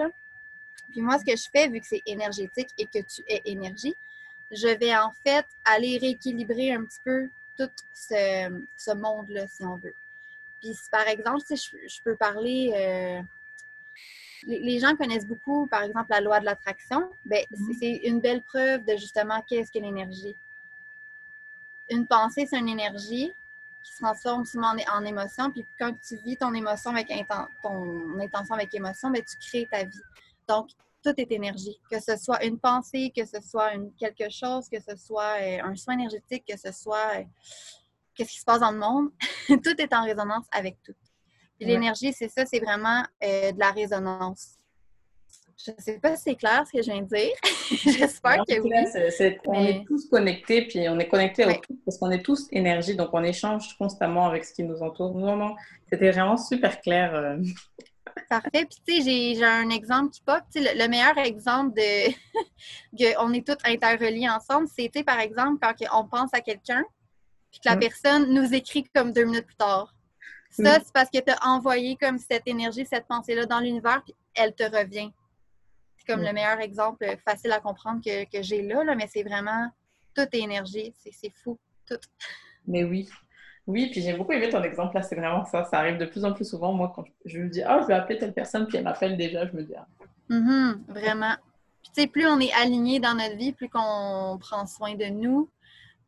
Puis 0.91 1.01
moi, 1.01 1.19
ce 1.19 1.25
que 1.25 1.37
je 1.37 1.47
fais, 1.51 1.67
vu 1.67 1.79
que 1.79 1.87
c'est 1.87 2.01
énergétique 2.05 2.69
et 2.77 2.85
que 2.85 2.99
tu 2.99 3.23
es 3.27 3.41
énergie, 3.45 3.95
je 4.49 4.67
vais 4.67 4.95
en 4.95 5.11
fait 5.23 5.45
aller 5.63 5.97
rééquilibrer 5.99 6.73
un 6.73 6.83
petit 6.83 6.99
peu 7.03 7.29
tout 7.57 7.69
ce, 7.93 8.93
monde-là, 8.93 9.47
si 9.47 9.63
on 9.63 9.75
veut. 9.77 9.95
Puis, 10.61 10.77
par 10.91 11.07
exemple, 11.07 11.41
si 11.45 11.55
je, 11.55 12.01
peux 12.03 12.15
parler, 12.15 12.71
euh, 12.75 13.21
les, 14.43 14.79
gens 14.79 14.95
connaissent 14.95 15.27
beaucoup, 15.27 15.67
par 15.67 15.83
exemple, 15.83 16.07
la 16.09 16.21
loi 16.21 16.39
de 16.39 16.45
l'attraction. 16.45 17.09
Mm-hmm. 17.27 17.77
c'est 17.79 17.95
une 18.07 18.19
belle 18.19 18.41
preuve 18.43 18.85
de 18.85 18.95
justement 18.97 19.41
qu'est-ce 19.47 19.71
que 19.71 19.79
l'énergie. 19.79 20.35
Une 21.89 22.07
pensée, 22.07 22.45
c'est 22.45 22.57
une 22.57 22.69
énergie 22.69 23.31
qui 23.83 23.91
se 23.91 23.97
transforme 23.97 24.45
souvent 24.45 24.73
en, 24.93 25.05
émotion. 25.05 25.51
Puis 25.51 25.65
quand 25.79 25.93
tu 26.07 26.15
vis 26.17 26.37
ton 26.37 26.53
émotion 26.53 26.91
avec 26.91 27.11
ton 27.61 28.19
intention 28.19 28.55
avec 28.55 28.73
émotion, 28.73 29.09
bien, 29.09 29.21
tu 29.21 29.37
crées 29.37 29.67
ta 29.69 29.83
vie. 29.83 30.01
Donc, 30.47 30.69
tout 31.03 31.13
est 31.17 31.31
énergie. 31.31 31.79
Que 31.89 31.99
ce 31.99 32.15
soit 32.17 32.43
une 32.45 32.59
pensée, 32.59 33.11
que 33.15 33.25
ce 33.25 33.41
soit 33.41 33.73
une, 33.73 33.91
quelque 33.93 34.29
chose, 34.29 34.69
que 34.69 34.79
ce 34.79 34.95
soit 34.95 35.41
euh, 35.41 35.63
un 35.63 35.75
soin 35.75 35.95
énergétique, 35.95 36.43
que 36.47 36.57
ce 36.57 36.71
soit 36.71 37.19
euh, 37.19 37.23
qu'est-ce 38.15 38.31
qui 38.31 38.39
se 38.39 38.45
passe 38.45 38.59
dans 38.59 38.71
le 38.71 38.77
monde, 38.77 39.09
tout 39.63 39.81
est 39.81 39.93
en 39.93 40.03
résonance 40.03 40.45
avec 40.51 40.81
tout. 40.83 40.95
L'énergie, 41.65 42.13
c'est 42.13 42.29
ça, 42.29 42.45
c'est 42.45 42.59
vraiment 42.59 43.03
euh, 43.23 43.51
de 43.51 43.59
la 43.59 43.71
résonance. 43.71 44.57
Je 45.63 45.71
ne 45.71 45.77
sais 45.77 45.99
pas 45.99 46.15
si 46.15 46.23
c'est 46.23 46.35
clair 46.35 46.63
ce 46.65 46.71
que 46.71 46.83
je 46.83 46.91
viens 46.91 47.01
de 47.03 47.07
dire. 47.07 47.35
J'espère 47.99 48.43
que 48.47 48.59
oui. 48.59 49.39
On 49.45 49.63
est 49.63 49.85
tous 49.85 50.09
connectés, 50.09 50.63
puis 50.63 50.89
on 50.89 50.97
est 50.97 51.07
connectés 51.07 51.45
au 51.45 51.53
tout 51.53 51.79
parce 51.85 51.99
qu'on 51.99 52.09
est 52.09 52.23
tous 52.23 52.47
énergie, 52.51 52.95
donc 52.95 53.09
on 53.13 53.23
échange 53.23 53.77
constamment 53.77 54.25
avec 54.25 54.43
ce 54.43 54.53
qui 54.53 54.63
nous 54.63 54.81
entoure. 54.81 55.15
Non, 55.15 55.35
non, 55.35 55.55
c'était 55.89 56.09
vraiment 56.09 56.37
super 56.37 56.81
clair. 56.81 57.37
Parfait. 58.29 58.65
Puis, 58.65 58.81
tu 58.87 59.01
sais, 59.03 59.35
j'ai 59.35 59.43
un 59.43 59.69
exemple 59.69 60.11
qui 60.11 60.21
pop. 60.21 60.41
Le, 60.55 60.77
le, 60.77 60.87
meilleur 60.87 61.17
exemple 61.17 61.75
de 61.75 63.15
qu'on 63.15 63.33
est 63.33 63.45
tous 63.45 63.57
interreliés 63.63 64.29
ensemble, 64.29 64.67
c'est, 64.67 65.03
par 65.03 65.19
exemple, 65.19 65.59
quand 65.61 65.73
on 65.93 66.07
pense 66.07 66.33
à 66.33 66.41
quelqu'un, 66.41 66.83
puis 67.51 67.59
que 67.59 67.69
la 67.69 67.75
mm. 67.75 67.79
personne 67.79 68.33
nous 68.33 68.53
écrit 68.53 68.83
comme 68.95 69.11
deux 69.11 69.25
minutes 69.25 69.45
plus 69.45 69.55
tard. 69.55 69.93
Ça, 70.51 70.77
mm. 70.77 70.81
c'est 70.85 70.93
parce 70.93 71.09
que 71.09 71.19
tu 71.19 71.31
as 71.31 71.47
envoyé 71.47 71.95
comme 71.95 72.17
cette 72.17 72.45
énergie, 72.45 72.85
cette 72.85 73.07
pensée-là 73.07 73.45
dans 73.45 73.59
l'univers, 73.59 74.03
puis 74.03 74.13
elle 74.35 74.53
te 74.53 74.63
revient. 74.63 75.11
C'est 75.97 76.11
comme 76.11 76.21
mm. 76.21 76.27
le 76.27 76.33
meilleur 76.33 76.59
exemple 76.59 77.05
facile 77.25 77.51
à 77.51 77.59
comprendre 77.59 78.01
que, 78.03 78.25
que 78.25 78.43
j'ai 78.43 78.61
là, 78.61 78.83
là, 78.83 78.95
mais 78.95 79.07
c'est 79.07 79.23
vraiment 79.23 79.69
tout 80.15 80.27
est 80.31 80.39
énergie. 80.39 80.93
C'est 80.97 81.31
fou. 81.43 81.57
Tout. 81.87 81.99
Mais 82.67 82.83
oui. 82.83 83.09
Oui, 83.67 83.89
puis 83.91 84.01
j'ai 84.01 84.13
beaucoup 84.13 84.31
aimé 84.31 84.49
ton 84.49 84.63
exemple 84.63 84.95
là, 84.95 85.03
c'est 85.03 85.15
vraiment 85.15 85.45
ça. 85.45 85.63
Ça 85.65 85.79
arrive 85.79 85.97
de 85.97 86.05
plus 86.05 86.25
en 86.25 86.33
plus 86.33 86.45
souvent. 86.45 86.73
Moi, 86.73 86.91
quand 86.95 87.05
je 87.25 87.39
me 87.39 87.49
dis, 87.49 87.61
ah, 87.61 87.79
je 87.81 87.87
vais 87.87 87.93
appeler 87.93 88.17
telle 88.17 88.33
personne, 88.33 88.67
puis 88.67 88.77
elle 88.77 88.83
m'appelle 88.83 89.17
déjà, 89.17 89.45
je 89.45 89.55
me 89.55 89.63
dis, 89.63 89.75
ah. 89.75 89.87
Mm-hmm, 90.29 90.77
vraiment. 90.87 91.35
Puis, 91.81 91.91
tu 91.95 92.01
sais, 92.01 92.07
plus 92.07 92.27
on 92.27 92.39
est 92.39 92.51
aligné 92.53 92.99
dans 92.99 93.13
notre 93.13 93.35
vie, 93.35 93.53
plus 93.53 93.69
qu'on 93.69 94.37
prend 94.39 94.65
soin 94.65 94.95
de 94.95 95.05
nous, 95.05 95.49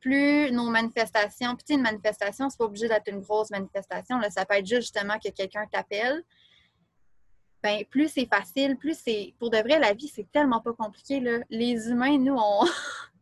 plus 0.03 0.51
nos 0.51 0.69
manifestations, 0.69 1.55
puis, 1.55 1.75
une 1.75 1.81
manifestation, 1.81 2.49
c'est 2.49 2.57
pas 2.57 2.65
obligé 2.65 2.89
d'être 2.89 3.07
une 3.07 3.21
grosse 3.21 3.49
manifestation. 3.51 4.19
Ça 4.29 4.45
peut 4.45 4.55
être 4.55 4.67
juste 4.67 4.81
justement 4.81 5.17
que 5.17 5.29
quelqu'un 5.29 5.65
t'appelle. 5.71 6.23
Ben, 7.63 7.85
plus 7.89 8.09
c'est 8.09 8.27
facile, 8.27 8.75
plus 8.75 8.99
c'est. 9.01 9.33
Pour 9.39 9.49
de 9.49 9.57
vrai, 9.57 9.79
la 9.79 9.93
vie, 9.93 10.09
c'est 10.09 10.29
tellement 10.29 10.59
pas 10.59 10.73
compliqué. 10.73 11.21
Là. 11.21 11.39
Les 11.49 11.89
humains, 11.89 12.17
nous, 12.17 12.35
on, 12.35 12.65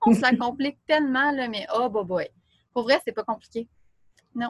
on 0.08 0.58
tellement, 0.88 1.32
là, 1.32 1.48
mais 1.48 1.68
oh, 1.76 1.88
boy, 1.88 2.04
boy. 2.04 2.28
Pour 2.74 2.84
vrai, 2.84 3.00
c'est 3.06 3.12
pas 3.12 3.24
compliqué. 3.24 3.68
Non. 4.34 4.50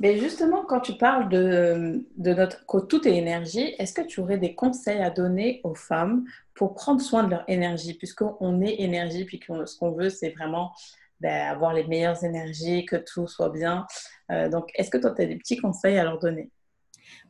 Mais 0.00 0.16
justement, 0.16 0.64
quand 0.64 0.80
tu 0.80 0.96
parles 0.96 1.28
de, 1.28 2.06
de 2.16 2.32
notre 2.32 2.64
tout 2.86 3.06
est 3.06 3.16
énergie, 3.16 3.74
est-ce 3.78 3.92
que 3.92 4.00
tu 4.00 4.20
aurais 4.20 4.38
des 4.38 4.54
conseils 4.54 5.02
à 5.02 5.10
donner 5.10 5.60
aux 5.64 5.74
femmes 5.74 6.24
pour 6.54 6.74
prendre 6.74 7.02
soin 7.02 7.24
de 7.24 7.30
leur 7.30 7.44
énergie, 7.48 7.94
puisqu'on 7.94 8.62
est 8.62 8.80
énergie, 8.80 9.26
puis 9.26 9.40
que 9.40 9.66
ce 9.66 9.76
qu'on 9.76 9.90
veut, 9.90 10.08
c'est 10.08 10.30
vraiment 10.30 10.72
ben, 11.20 11.48
avoir 11.48 11.72
les 11.72 11.84
meilleures 11.84 12.22
énergies, 12.24 12.84
que 12.86 12.96
tout 12.96 13.26
soit 13.26 13.50
bien. 13.50 13.86
Euh, 14.30 14.48
donc, 14.48 14.70
est-ce 14.74 14.90
que 14.90 14.98
toi, 14.98 15.10
tu 15.10 15.22
as 15.22 15.26
des 15.26 15.36
petits 15.36 15.56
conseils 15.56 15.98
à 15.98 16.04
leur 16.04 16.18
donner? 16.18 16.50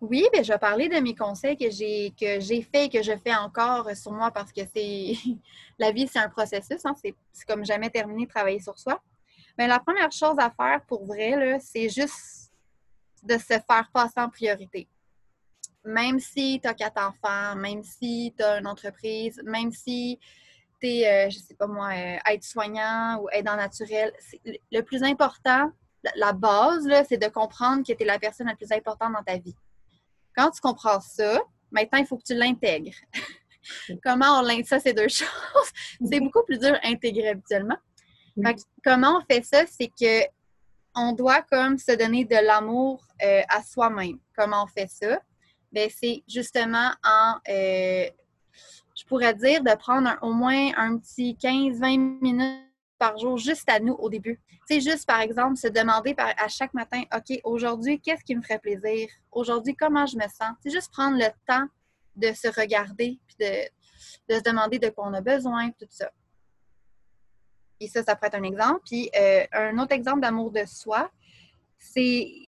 Oui, 0.01 0.27
ben, 0.33 0.45
je 0.45 0.53
vais 0.53 0.59
parler 0.59 0.89
de 0.89 0.99
mes 1.01 1.15
conseils 1.15 1.57
que 1.57 1.71
j'ai 1.71 2.13
que 2.19 2.41
j'ai 2.41 2.63
fait 2.63 2.87
et 2.87 2.89
que 2.89 3.03
je 3.03 3.17
fais 3.17 3.35
encore 3.35 3.89
sur 3.97 4.13
moi 4.13 4.31
parce 4.31 4.53
que 4.53 4.61
c'est 4.75 5.13
la 5.79 5.93
vie, 5.93 6.09
c'est 6.09 6.19
un 6.19 6.29
processus. 6.29 6.85
Hein, 6.85 6.95
c'est 7.01 7.15
comme 7.47 7.65
jamais 7.65 7.91
terminé 7.91 8.27
de 8.27 8.31
travailler 8.31 8.61
sur 8.61 8.79
soi. 8.79 9.01
Mais 9.57 9.67
la 9.67 9.81
première 9.81 10.13
chose 10.13 10.37
à 10.39 10.51
faire 10.51 10.83
pour 10.87 11.05
vrai, 11.05 11.59
c'est 11.61 11.89
juste 11.89 12.53
de 13.23 13.35
se 13.35 13.59
faire 13.59 13.89
passer 13.93 14.19
en 14.21 14.29
priorité. 14.29 14.89
Même 15.85 16.21
si 16.21 16.61
tu 16.61 16.69
as 16.69 16.75
quatre 16.75 17.01
enfants, 17.03 17.57
même 17.57 17.83
si 17.83 18.35
tu 18.37 18.45
as 18.45 18.59
une 18.59 18.67
entreprise, 18.67 19.41
même 19.45 19.73
si 19.73 20.19
es, 20.83 21.07
euh, 21.07 21.31
je 21.31 21.39
sais 21.39 21.55
pas 21.55 21.67
moi, 21.67 21.91
euh, 21.91 22.17
aide-soignant 22.31 23.21
ou 23.21 23.29
aidant 23.31 23.57
naturel, 23.57 24.13
le 24.45 24.81
plus 24.81 25.03
important, 25.03 25.71
la 26.15 26.33
base, 26.33 26.89
c'est 27.09 27.19
de 27.19 27.29
comprendre 27.29 27.85
que 27.87 27.93
tu 27.93 28.03
es 28.03 28.07
la 28.07 28.19
personne 28.19 28.47
la 28.47 28.55
plus 28.55 28.71
importante 28.73 29.13
dans 29.13 29.23
ta 29.23 29.37
vie. 29.37 29.57
Quand 30.37 30.51
tu 30.51 30.61
comprends 30.61 31.01
ça, 31.01 31.41
maintenant, 31.71 31.99
il 31.99 32.07
faut 32.07 32.17
que 32.17 32.25
tu 32.25 32.35
l'intègres. 32.35 32.95
Comment 34.05 34.39
on 34.39 34.43
l'intègre? 34.43 34.69
Ça, 34.69 34.81
c'est 34.81 34.95
deux 34.95 35.09
choses. 35.09 35.73
c'est 36.05 36.21
beaucoup 36.21 36.45
plus 36.45 36.59
dur 36.59 36.75
à 36.83 36.89
intégrer 36.89 37.31
habituellement 37.31 37.77
comment 38.85 39.19
on 39.19 39.21
fait 39.33 39.45
ça? 39.45 39.65
C'est 39.67 39.89
que 39.89 40.27
on 40.95 41.13
doit 41.13 41.43
comme 41.43 41.79
se 41.79 41.93
donner 41.93 42.25
de 42.25 42.35
l'amour 42.35 43.05
euh, 43.23 43.43
à 43.49 43.63
soi-même. 43.63 44.19
Comment 44.37 44.65
on 44.65 44.67
fait 44.67 44.89
ça? 44.89 45.21
Ben, 45.71 45.89
c'est 45.95 46.23
justement 46.27 46.91
en, 47.05 47.35
euh, 47.49 48.09
je 48.99 49.05
pourrais 49.05 49.35
dire, 49.35 49.63
de 49.63 49.75
prendre 49.77 50.11
au 50.23 50.33
moins 50.33 50.73
un 50.77 50.99
petit 50.99 51.37
15-20 51.41 52.21
minutes 52.21 52.65
par 52.99 53.17
jour 53.17 53.39
juste 53.39 53.69
à 53.71 53.79
nous 53.79 53.93
au 53.93 54.11
début. 54.11 54.41
C'est 54.67 54.81
juste, 54.81 55.07
par 55.07 55.21
exemple, 55.21 55.57
se 55.57 55.69
demander 55.69 56.17
à 56.19 56.49
chaque 56.49 56.75
matin, 56.75 57.03
OK, 57.15 57.39
aujourd'hui, 57.45 58.01
qu'est-ce 58.01 58.25
qui 58.25 58.35
me 58.35 58.43
ferait 58.43 58.59
plaisir? 58.59 59.09
Aujourd'hui, 59.31 59.77
comment 59.77 60.05
je 60.05 60.17
me 60.17 60.25
sens? 60.25 60.51
C'est 60.63 60.71
juste 60.71 60.93
prendre 60.93 61.17
le 61.17 61.29
temps 61.47 61.67
de 62.17 62.33
se 62.33 62.49
regarder 62.49 63.21
puis 63.29 63.37
de, 63.39 64.35
de 64.35 64.39
se 64.39 64.43
demander 64.43 64.81
de 64.81 64.89
quoi 64.89 65.07
on 65.07 65.15
a 65.15 65.21
besoin, 65.21 65.71
tout 65.71 65.87
ça. 65.89 66.11
Et 67.79 67.87
ça, 67.87 68.03
ça 68.03 68.17
pourrait 68.17 68.29
être 68.29 68.35
un 68.35 68.43
exemple. 68.43 68.81
Puis 68.85 69.09
euh, 69.17 69.47
un 69.53 69.79
autre 69.79 69.93
exemple 69.93 70.21
d'amour 70.21 70.51
de 70.51 70.65
soi, 70.67 71.09
c'est 71.79 72.48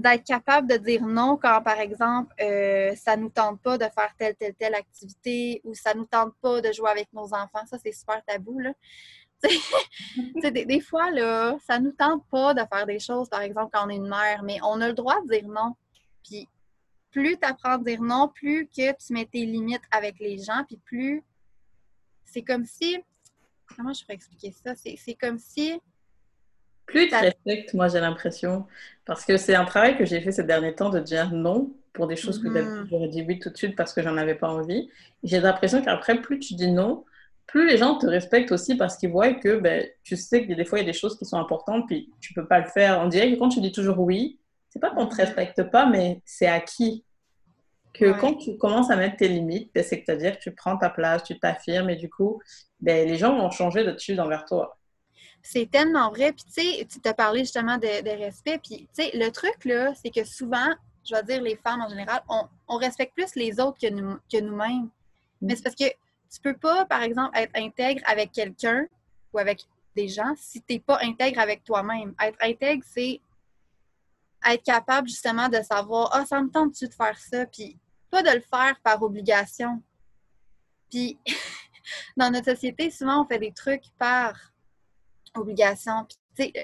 d'être 0.00 0.24
capable 0.24 0.68
de 0.68 0.76
dire 0.76 1.06
non 1.06 1.36
quand, 1.36 1.62
par 1.62 1.78
exemple, 1.78 2.34
euh, 2.40 2.94
ça 2.96 3.16
nous 3.16 3.28
tente 3.28 3.60
pas 3.60 3.78
de 3.78 3.84
faire 3.84 4.12
telle, 4.18 4.34
telle, 4.36 4.54
telle 4.54 4.74
activité 4.74 5.60
ou 5.64 5.74
ça 5.74 5.94
nous 5.94 6.06
tente 6.06 6.34
pas 6.40 6.60
de 6.60 6.72
jouer 6.72 6.90
avec 6.90 7.12
nos 7.12 7.32
enfants. 7.34 7.64
Ça, 7.66 7.78
c'est 7.78 7.92
super 7.92 8.22
tabou, 8.24 8.58
là. 8.58 8.72
des, 10.42 10.66
des, 10.66 10.80
fois, 10.80 11.10
là, 11.10 11.56
ça 11.66 11.78
nous 11.78 11.92
tente 11.92 12.26
pas 12.30 12.52
de 12.52 12.60
faire 12.70 12.84
des 12.86 12.98
choses, 12.98 13.28
par 13.28 13.40
exemple, 13.40 13.70
quand 13.72 13.86
on 13.86 13.90
est 13.90 13.96
une 13.96 14.08
mère, 14.08 14.42
mais 14.42 14.58
on 14.62 14.80
a 14.82 14.88
le 14.88 14.94
droit 14.94 15.20
de 15.22 15.28
dire 15.28 15.48
non. 15.48 15.74
Puis 16.22 16.46
plus 17.10 17.38
tu 17.38 17.46
apprends 17.46 17.72
à 17.72 17.78
dire 17.78 18.02
non, 18.02 18.28
plus 18.28 18.66
que 18.66 18.92
tu 18.92 19.12
mets 19.12 19.26
tes 19.26 19.46
limites 19.46 19.82
avec 19.90 20.18
les 20.18 20.38
gens, 20.38 20.64
puis 20.66 20.76
plus 20.76 21.24
c'est 22.24 22.42
comme 22.42 22.64
si 22.64 23.02
comment 23.76 23.92
je 23.92 24.02
pourrais 24.02 24.14
expliquer 24.14 24.52
ça? 24.52 24.74
C'est 24.74 25.14
comme 25.14 25.38
si 25.38 25.80
Plus 26.90 27.08
tu 27.08 27.14
respectes, 27.14 27.72
moi 27.74 27.86
j'ai 27.86 28.00
l'impression, 28.00 28.66
parce 29.04 29.24
que 29.24 29.36
c'est 29.36 29.54
un 29.54 29.64
travail 29.64 29.96
que 29.96 30.04
j'ai 30.04 30.20
fait 30.20 30.32
ces 30.32 30.42
derniers 30.42 30.74
temps 30.74 30.90
de 30.90 30.98
dire 30.98 31.30
non 31.32 31.72
pour 31.92 32.08
des 32.08 32.16
choses 32.16 32.42
que 32.42 32.48
mm-hmm. 32.48 32.88
j'aurais 32.90 33.08
dit 33.08 33.24
oui 33.26 33.38
tout 33.38 33.48
de 33.48 33.56
suite 33.56 33.76
parce 33.76 33.92
que 33.92 34.02
j'en 34.02 34.16
avais 34.16 34.34
pas 34.34 34.48
envie. 34.48 34.90
J'ai 35.22 35.38
l'impression 35.38 35.82
qu'après, 35.82 36.20
plus 36.20 36.40
tu 36.40 36.54
dis 36.54 36.70
non, 36.70 37.04
plus 37.46 37.68
les 37.68 37.78
gens 37.78 37.96
te 37.96 38.06
respectent 38.06 38.50
aussi 38.50 38.76
parce 38.76 38.96
qu'ils 38.96 39.10
voient 39.10 39.34
que 39.34 39.60
ben, 39.60 39.86
tu 40.02 40.16
sais 40.16 40.44
que 40.44 40.52
des 40.52 40.64
fois 40.64 40.78
il 40.78 40.82
y 40.82 40.88
a 40.88 40.92
des 40.92 40.98
choses 40.98 41.16
qui 41.16 41.24
sont 41.24 41.38
importantes 41.38 41.86
puis 41.86 42.10
tu 42.20 42.34
peux 42.34 42.46
pas 42.46 42.58
le 42.58 42.66
faire. 42.66 43.00
On 43.00 43.06
dirait 43.06 43.32
que 43.32 43.38
quand 43.38 43.50
tu 43.50 43.60
dis 43.60 43.72
toujours 43.72 44.00
oui, 44.00 44.40
c'est 44.68 44.80
pas 44.80 44.90
qu'on 44.90 45.06
te 45.06 45.14
mm-hmm. 45.14 45.16
respecte 45.18 45.62
pas, 45.70 45.86
mais 45.86 46.20
c'est 46.24 46.48
acquis. 46.48 47.04
Que 47.92 48.12
quand 48.18 48.34
tu 48.34 48.56
commences 48.56 48.90
à 48.90 48.96
mettre 48.96 49.16
tes 49.16 49.28
limites, 49.28 49.70
ben, 49.74 49.84
c'est 49.84 50.02
que 50.02 50.10
à 50.10 50.16
dire 50.16 50.38
que 50.38 50.42
tu 50.42 50.52
prends 50.52 50.76
ta 50.76 50.90
place, 50.90 51.22
tu 51.22 51.38
t'affirmes 51.38 51.90
et 51.90 51.96
du 51.96 52.08
coup, 52.08 52.40
ben, 52.80 53.06
les 53.06 53.16
gens 53.16 53.36
vont 53.36 53.50
changer 53.50 53.84
de 53.84 53.92
dessus 53.92 54.18
envers 54.18 54.44
toi. 54.44 54.79
C'est 55.42 55.70
tellement 55.70 56.10
vrai. 56.10 56.32
Puis, 56.32 56.44
tu 56.44 56.62
sais, 56.62 56.86
tu 56.90 57.00
t'as 57.00 57.14
parlé 57.14 57.40
justement 57.40 57.78
de, 57.78 58.18
respect. 58.18 58.58
Puis, 58.58 58.88
tu 58.94 59.04
sais, 59.04 59.10
le 59.14 59.30
truc, 59.30 59.64
là, 59.64 59.92
c'est 59.94 60.10
que 60.10 60.24
souvent, 60.24 60.68
je 61.08 61.14
vais 61.14 61.22
dire 61.22 61.42
les 61.42 61.56
femmes 61.56 61.80
en 61.80 61.88
général, 61.88 62.22
on, 62.28 62.76
respecte 62.76 63.14
plus 63.14 63.34
les 63.34 63.58
autres 63.60 63.78
que, 63.80 63.90
nous, 63.90 64.18
que 64.30 64.40
nous-mêmes. 64.40 64.90
Mais 65.40 65.56
c'est 65.56 65.62
parce 65.62 65.76
que 65.76 65.88
tu 66.32 66.40
peux 66.42 66.56
pas, 66.56 66.84
par 66.84 67.02
exemple, 67.02 67.36
être 67.36 67.56
intègre 67.56 68.02
avec 68.06 68.32
quelqu'un 68.32 68.86
ou 69.32 69.38
avec 69.38 69.66
des 69.96 70.08
gens 70.08 70.34
si 70.36 70.60
tu 70.62 70.74
n'es 70.74 70.80
pas 70.80 70.98
intègre 71.02 71.40
avec 71.40 71.64
toi-même. 71.64 72.14
Être 72.20 72.38
intègre, 72.40 72.84
c'est 72.86 73.20
être 74.46 74.62
capable 74.62 75.08
justement 75.08 75.48
de 75.48 75.60
savoir 75.62 76.10
Ah, 76.12 76.24
ça 76.24 76.40
me 76.40 76.50
tente-tu 76.50 76.88
de 76.88 76.94
faire 76.94 77.18
ça? 77.18 77.46
Puis 77.46 77.76
pas 78.10 78.22
de 78.22 78.30
le 78.30 78.40
faire 78.40 78.78
par 78.82 79.02
obligation. 79.02 79.82
Puis 80.90 81.18
dans 82.16 82.30
notre 82.30 82.52
société, 82.52 82.90
souvent 82.90 83.22
on 83.22 83.26
fait 83.26 83.38
des 83.38 83.52
trucs 83.52 83.84
par 83.98 84.34
obligation. 85.34 86.06
Puis 86.34 86.52
euh, 86.56 86.60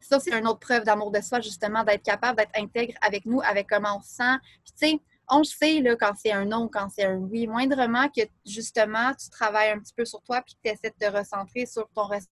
ça, 0.00 0.20
c'est 0.20 0.36
une 0.36 0.46
autre 0.46 0.60
preuve 0.60 0.84
d'amour 0.84 1.10
de 1.10 1.20
soi, 1.20 1.40
justement, 1.40 1.84
d'être 1.84 2.02
capable 2.02 2.38
d'être 2.38 2.56
intègre 2.56 2.94
avec 3.00 3.26
nous, 3.26 3.40
avec 3.42 3.68
comment 3.68 3.98
on 3.98 4.02
se 4.02 4.14
sent. 4.14 4.36
Puis, 4.64 4.72
tu 4.72 4.88
sais, 4.88 5.02
on 5.28 5.44
sait 5.44 5.80
là, 5.80 5.96
quand 5.96 6.12
c'est 6.16 6.32
un 6.32 6.46
non, 6.46 6.68
quand 6.68 6.88
c'est 6.88 7.04
un 7.04 7.16
oui, 7.16 7.46
moindrement 7.46 8.08
que 8.08 8.22
justement 8.46 9.14
tu 9.14 9.28
travailles 9.28 9.70
un 9.70 9.78
petit 9.78 9.92
peu 9.94 10.04
sur 10.04 10.22
toi 10.22 10.40
puis 10.42 10.54
que 10.54 10.60
tu 10.64 10.72
essaies 10.72 10.94
de 10.98 11.06
te 11.06 11.12
recentrer 11.12 11.66
sur 11.66 11.88
ton 11.90 12.04
reste 12.04 12.30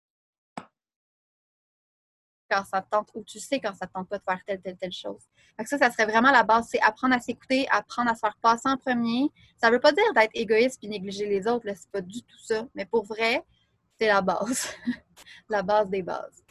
quand 2.51 2.65
ça 2.65 2.81
te 2.81 2.89
tente 2.89 3.11
ou 3.15 3.23
tu 3.25 3.39
sais 3.39 3.61
quand 3.61 3.75
ça 3.75 3.87
te 3.87 3.93
tente 3.93 4.09
pas 4.09 4.17
de 4.17 4.23
faire 4.23 4.41
telle, 4.47 4.63
telle, 4.63 4.79
telle 4.79 4.93
chose. 4.93 5.23
Donc 5.59 5.69
ça, 5.69 5.77
ça 5.77 5.91
serait 5.91 6.07
vraiment 6.07 6.31
la 6.31 6.45
base, 6.45 6.69
c'est 6.71 6.81
apprendre 6.81 7.15
à 7.15 7.21
s'écouter, 7.21 7.69
apprendre 7.71 8.11
à 8.11 8.15
se 8.15 8.21
faire 8.21 8.39
passer 8.41 8.69
en 8.69 8.79
premier. 8.79 9.29
Ça 9.59 9.71
veut 9.71 9.81
pas 9.81 9.93
dire 9.93 10.15
d'être 10.15 10.31
égoïste 10.33 10.79
puis 10.81 10.89
négliger 10.89 11.27
les 11.27 11.47
autres, 11.47 11.67
là, 11.67 11.75
c'est 11.75 11.91
pas 11.91 12.01
du 12.01 12.23
tout 12.23 12.39
ça. 12.43 12.67
Mais 12.75 12.87
pour 12.87 13.05
vrai, 13.05 13.45
c'est 13.99 14.09
la 14.09 14.21
base. 14.21 14.75
la 15.49 15.63
base 15.63 15.91
des 15.91 16.03
bases. 16.03 16.45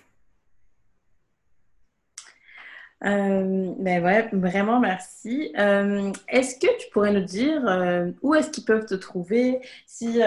Euh, 3.03 3.73
ben 3.77 4.03
ouais, 4.03 4.27
vraiment 4.33 4.79
merci. 4.79 5.53
Euh, 5.59 6.11
est-ce 6.27 6.55
que 6.55 6.79
tu 6.79 6.89
pourrais 6.91 7.13
nous 7.13 7.23
dire 7.23 7.63
euh, 7.67 8.11
où 8.23 8.33
est-ce 8.33 8.49
qu'ils 8.49 8.65
peuvent 8.65 8.87
te 8.87 8.95
trouver? 8.95 9.61
Si 9.85 10.19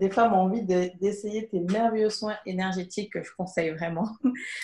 des 0.00 0.10
femmes 0.10 0.32
ont 0.32 0.40
envie 0.40 0.62
d'essayer 0.62 1.46
tes 1.46 1.60
merveilleux 1.60 2.10
soins 2.10 2.36
énergétiques 2.44 3.12
que 3.12 3.22
je 3.22 3.30
conseille 3.36 3.70
vraiment? 3.70 4.08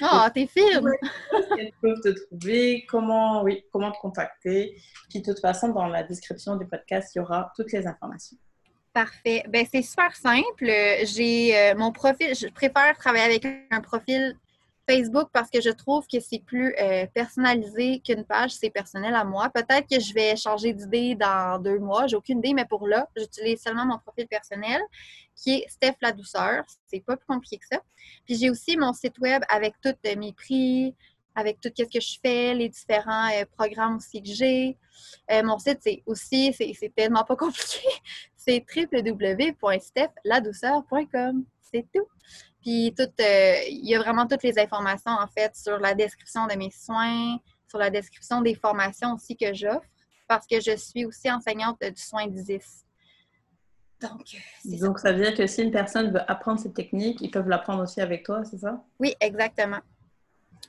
Oh, 0.02 0.26
t'es 0.34 0.48
firme! 0.48 0.90
Où 1.32 1.56
est-ce 1.56 1.70
peuvent 1.80 2.00
te 2.00 2.08
trouver? 2.26 2.84
Comment, 2.88 3.44
oui, 3.44 3.64
comment 3.72 3.92
te 3.92 3.98
contacter? 3.98 4.76
Puis 5.08 5.20
de 5.20 5.32
toute 5.32 5.40
façon, 5.40 5.68
dans 5.68 5.86
la 5.86 6.02
description 6.02 6.56
du 6.56 6.66
podcast, 6.66 7.14
il 7.14 7.18
y 7.18 7.20
aura 7.20 7.52
toutes 7.54 7.70
les 7.70 7.86
informations. 7.86 8.36
Parfait. 8.92 9.42
Ben, 9.48 9.66
c'est 9.70 9.82
super 9.82 10.14
simple. 10.14 10.70
J'ai 11.04 11.74
mon 11.76 11.92
profil, 11.92 12.34
je 12.34 12.48
préfère 12.48 12.96
travailler 12.98 13.24
avec 13.24 13.46
un 13.70 13.80
profil 13.80 14.36
Facebook 14.88 15.28
parce 15.32 15.50
que 15.50 15.60
je 15.60 15.70
trouve 15.70 16.06
que 16.06 16.20
c'est 16.20 16.40
plus 16.40 16.74
euh, 16.80 17.06
personnalisé 17.14 18.00
qu'une 18.00 18.24
page, 18.24 18.50
c'est 18.50 18.70
personnel 18.70 19.14
à 19.14 19.24
moi. 19.24 19.50
Peut-être 19.50 19.88
que 19.88 20.00
je 20.00 20.12
vais 20.12 20.36
changer 20.36 20.72
d'idée 20.72 21.14
dans 21.14 21.60
deux 21.60 21.78
mois, 21.78 22.06
j'ai 22.06 22.16
aucune 22.16 22.38
idée, 22.38 22.54
mais 22.54 22.64
pour 22.64 22.86
là, 22.86 23.08
j'utilise 23.16 23.60
seulement 23.62 23.86
mon 23.86 23.98
profil 23.98 24.26
personnel 24.26 24.80
qui 25.36 25.54
est 25.54 25.68
Steph 25.68 25.96
la 26.00 26.12
douceur. 26.12 26.64
C'est 26.86 27.00
pas 27.00 27.16
plus 27.16 27.26
compliqué 27.26 27.58
que 27.58 27.66
ça. 27.70 27.80
Puis 28.26 28.36
j'ai 28.36 28.50
aussi 28.50 28.76
mon 28.76 28.92
site 28.92 29.18
web 29.18 29.42
avec 29.48 29.74
tous 29.82 29.94
mes 30.16 30.32
prix, 30.32 30.94
avec 31.34 31.60
tout 31.60 31.70
ce 31.76 31.84
que 31.84 32.00
je 32.00 32.18
fais, 32.22 32.54
les 32.54 32.68
différents 32.68 33.30
euh, 33.30 33.44
programmes 33.56 33.96
aussi 33.96 34.22
que 34.22 34.28
j'ai. 34.28 34.76
Euh, 35.30 35.42
mon 35.42 35.58
site, 35.58 35.78
c'est 35.80 36.02
aussi, 36.06 36.52
c'est 36.52 36.94
tellement 36.94 37.24
pas 37.24 37.36
compliqué. 37.44 37.88
C'est 38.44 38.64
www.stephladouceur.com. 38.74 41.44
C'est 41.60 41.86
tout. 41.94 42.08
Puis 42.60 42.92
tout, 42.96 43.10
euh, 43.20 43.54
il 43.68 43.88
y 43.88 43.94
a 43.94 43.98
vraiment 43.98 44.26
toutes 44.26 44.42
les 44.42 44.58
informations 44.58 45.12
en 45.12 45.26
fait 45.26 45.54
sur 45.56 45.78
la 45.78 45.94
description 45.94 46.46
de 46.46 46.56
mes 46.56 46.70
soins, 46.70 47.38
sur 47.68 47.78
la 47.78 47.90
description 47.90 48.40
des 48.40 48.54
formations 48.54 49.12
aussi 49.14 49.36
que 49.36 49.52
j'offre, 49.52 49.86
parce 50.28 50.46
que 50.46 50.60
je 50.60 50.76
suis 50.76 51.04
aussi 51.04 51.30
enseignante 51.30 51.82
du 51.82 52.02
soin 52.02 52.26
d'Isis. 52.26 52.84
Donc, 54.00 54.22
Donc 54.80 54.98
ça. 54.98 55.12
veut 55.12 55.22
dire 55.22 55.34
que 55.34 55.46
si 55.46 55.62
une 55.62 55.70
personne 55.70 56.12
veut 56.12 56.30
apprendre 56.30 56.60
cette 56.60 56.74
technique, 56.74 57.20
ils 57.20 57.30
peuvent 57.30 57.48
l'apprendre 57.48 57.82
aussi 57.82 58.00
avec 58.00 58.24
toi, 58.24 58.44
c'est 58.44 58.58
ça? 58.58 58.82
Oui, 58.98 59.14
exactement. 59.20 59.80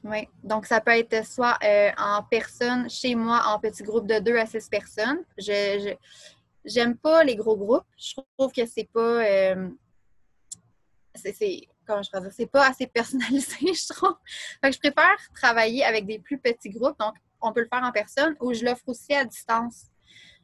Oui. 0.03 0.27
Donc, 0.43 0.65
ça 0.65 0.81
peut 0.81 0.91
être 0.91 1.25
soit 1.25 1.57
euh, 1.63 1.89
en 1.97 2.23
personne, 2.23 2.89
chez 2.89 3.15
moi, 3.15 3.41
en 3.47 3.59
petit 3.59 3.83
groupe 3.83 4.07
de 4.07 4.19
deux 4.19 4.37
à 4.37 4.45
six 4.45 4.67
personnes. 4.67 5.19
Je, 5.37 5.95
j'aime 6.65 6.97
pas 6.97 7.23
les 7.23 7.35
gros 7.35 7.57
groupes. 7.57 7.85
Je 7.97 8.13
trouve 8.37 8.51
que 8.51 8.65
c'est 8.65 8.89
pas. 8.91 9.25
Euh, 9.25 9.69
c'est 11.15 11.67
comment 11.85 12.01
je 12.01 12.19
dire, 12.19 12.31
c'est 12.31 12.47
pas 12.47 12.69
assez 12.69 12.87
personnalisé, 12.87 13.57
je 13.61 13.93
trouve. 13.93 14.15
Fait 14.61 14.69
que 14.69 14.75
je 14.75 14.79
préfère 14.79 15.17
travailler 15.35 15.83
avec 15.83 16.05
des 16.05 16.19
plus 16.19 16.39
petits 16.39 16.69
groupes, 16.69 16.97
donc 16.99 17.15
on 17.41 17.51
peut 17.53 17.61
le 17.61 17.67
faire 17.67 17.83
en 17.83 17.91
personne 17.91 18.35
ou 18.39 18.53
je 18.53 18.63
l'offre 18.63 18.87
aussi 18.87 19.13
à 19.13 19.25
distance. 19.25 19.87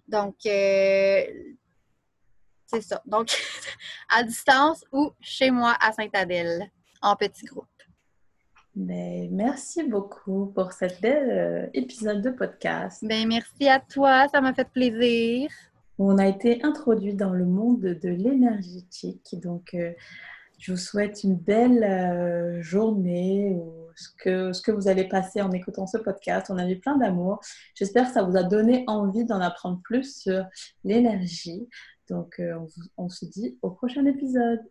Donc, 0.08 0.36
euh, 0.46 1.24
c'est 2.66 2.82
ça. 2.82 3.02
Donc, 3.06 3.30
à 4.10 4.24
distance 4.24 4.84
ou 4.92 5.12
chez 5.22 5.52
moi 5.52 5.76
à 5.80 5.92
Sainte-Adèle, 5.92 6.70
en 7.02 7.16
petit 7.16 7.46
groupe. 7.46 7.66
Ben, 8.76 9.30
merci 9.32 9.84
beaucoup 9.84 10.48
pour 10.54 10.72
cet 10.74 11.02
bel 11.02 11.30
euh, 11.30 11.70
épisode 11.74 12.22
de 12.22 12.30
podcast. 12.30 13.04
Ben, 13.04 13.28
merci 13.28 13.68
à 13.68 13.80
toi, 13.80 14.28
ça 14.30 14.42
m'a 14.42 14.54
fait 14.54 14.70
plaisir. 14.70 15.50
On 16.02 16.18
a 16.18 16.28
été 16.28 16.64
introduit 16.64 17.14
dans 17.14 17.34
le 17.34 17.46
monde 17.46 17.82
de 17.82 18.08
l'énergétique. 18.08 19.36
Donc, 19.44 19.74
euh, 19.74 19.92
je 20.58 20.72
vous 20.72 20.78
souhaite 20.78 21.26
une 21.26 21.36
belle 21.36 21.84
euh, 21.84 22.62
journée 22.62 23.50
ou 23.52 23.74
ce 23.96 24.62
que, 24.62 24.72
vous 24.72 24.88
allez 24.88 25.10
passer 25.10 25.42
en 25.42 25.52
écoutant 25.52 25.88
ce 25.88 25.98
podcast. 25.98 26.48
On 26.50 26.58
a 26.58 26.70
eu 26.70 26.80
plein 26.80 26.98
d'amour. 26.98 27.42
J'espère 27.76 28.08
que 28.08 28.14
ça 28.14 28.24
vous 28.24 28.38
a 28.38 28.44
donné 28.44 28.86
envie 28.88 29.26
d'en 29.26 29.42
apprendre 29.42 29.82
plus 29.84 30.22
sur 30.22 30.46
l'énergie. 30.86 31.68
Donc, 32.08 32.40
euh, 32.40 32.58
on 32.96 33.10
se 33.10 33.26
dit 33.26 33.58
au 33.62 33.70
prochain 33.70 34.06
épisode. 34.06 34.62